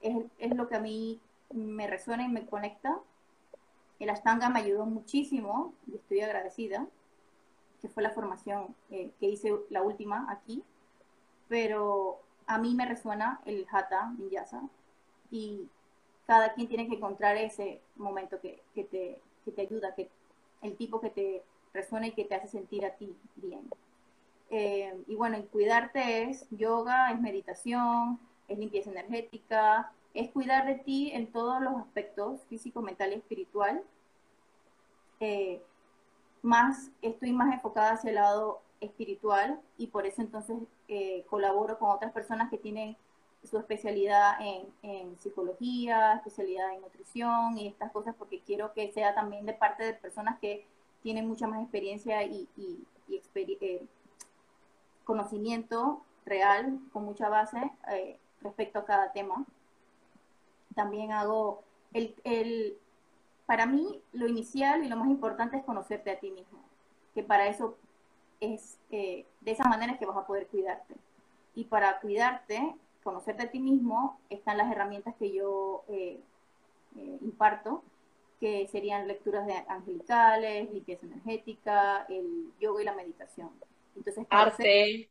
[0.00, 1.20] Es, es, lo que a mí
[1.52, 3.00] me resuena y me conecta.
[3.98, 6.86] El Ashtanga me ayudó muchísimo y estoy agradecida,
[7.80, 10.62] que fue la formación eh, que hice la última aquí,
[11.48, 14.62] pero a mí me resuena el Hatha vinyasa
[15.30, 15.68] y
[16.26, 20.10] cada quien tiene que encontrar ese momento que, que, te, que te ayuda, que
[20.62, 21.42] el tipo que te
[21.74, 23.68] resuena y que te hace sentir a ti bien.
[24.50, 30.76] Eh, y bueno, y cuidarte es yoga, es meditación, es limpieza energética, es cuidar de
[30.76, 33.82] ti en todos los aspectos, físico, mental y espiritual.
[35.20, 35.60] Eh,
[36.42, 40.58] más, estoy más enfocada hacia el lado espiritual y por eso entonces
[40.88, 42.96] eh, colaboro con otras personas que tienen
[43.42, 49.14] su especialidad en, en, psicología, especialidad en nutrición y estas cosas porque quiero que sea
[49.14, 50.66] también de parte de personas que
[51.04, 52.48] tiene mucha más experiencia y,
[53.34, 53.86] eh,
[55.04, 57.58] conocimiento real, con mucha base
[57.92, 59.44] eh, respecto a cada tema.
[60.74, 62.78] También hago, el,
[63.44, 66.58] para mí lo inicial y lo más importante es conocerte a ti mismo,
[67.12, 67.76] que para eso
[68.40, 70.94] es, eh, de esa manera que vas a poder cuidarte.
[71.54, 75.84] Y para cuidarte, conocerte a ti mismo, están las herramientas que yo
[77.20, 77.82] imparto,
[78.40, 83.50] que serían lecturas de angelicales, limpieza energética, el yoga y la meditación.
[83.96, 85.10] Entonces, arte.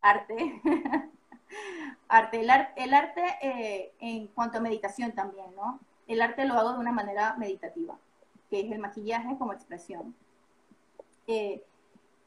[0.00, 0.60] Arte.
[2.08, 2.40] arte.
[2.40, 5.80] El, el arte eh, en cuanto a meditación también, ¿no?
[6.06, 7.98] El arte lo hago de una manera meditativa,
[8.50, 10.14] que es el maquillaje como expresión.
[11.26, 11.64] Eh,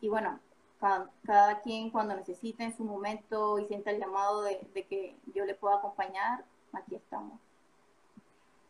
[0.02, 0.39] y bueno,
[0.80, 5.45] cada, quien cuando necesite en su momento y sienta el llamado de, de que yo
[5.45, 7.39] le pueda acompañar, aquí estamos.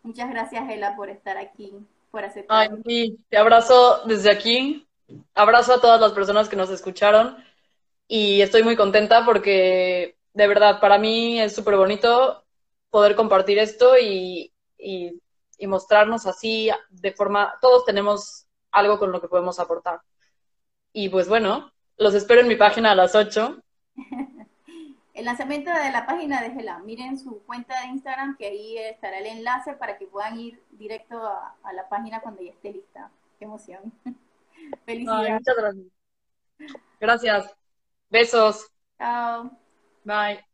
[0.09, 1.71] Muchas gracias, Ela, por estar aquí,
[2.09, 2.71] por aceptar.
[2.83, 4.87] Ay, te abrazo desde aquí.
[5.35, 7.37] Abrazo a todas las personas que nos escucharon
[8.07, 12.43] y estoy muy contenta porque de verdad para mí es súper bonito
[12.89, 15.21] poder compartir esto y, y,
[15.59, 20.01] y, mostrarnos así de forma, todos tenemos algo con lo que podemos aportar.
[20.91, 23.61] Y pues bueno, los espero en mi página a las 8.
[25.19, 26.79] el lanzamiento de la página de Gela.
[26.79, 31.21] Miren su cuenta de Instagram, que ahí estará el enlace para que puedan ir directo
[31.21, 33.11] a, la página cuando ya esté lista.
[33.37, 33.91] Qué emoción.
[34.85, 35.33] Felicidades.
[35.33, 35.85] muchas gracias.
[37.01, 37.55] Gracias.
[38.09, 38.71] Besos.
[38.97, 39.51] Chao.
[40.05, 40.48] Bye.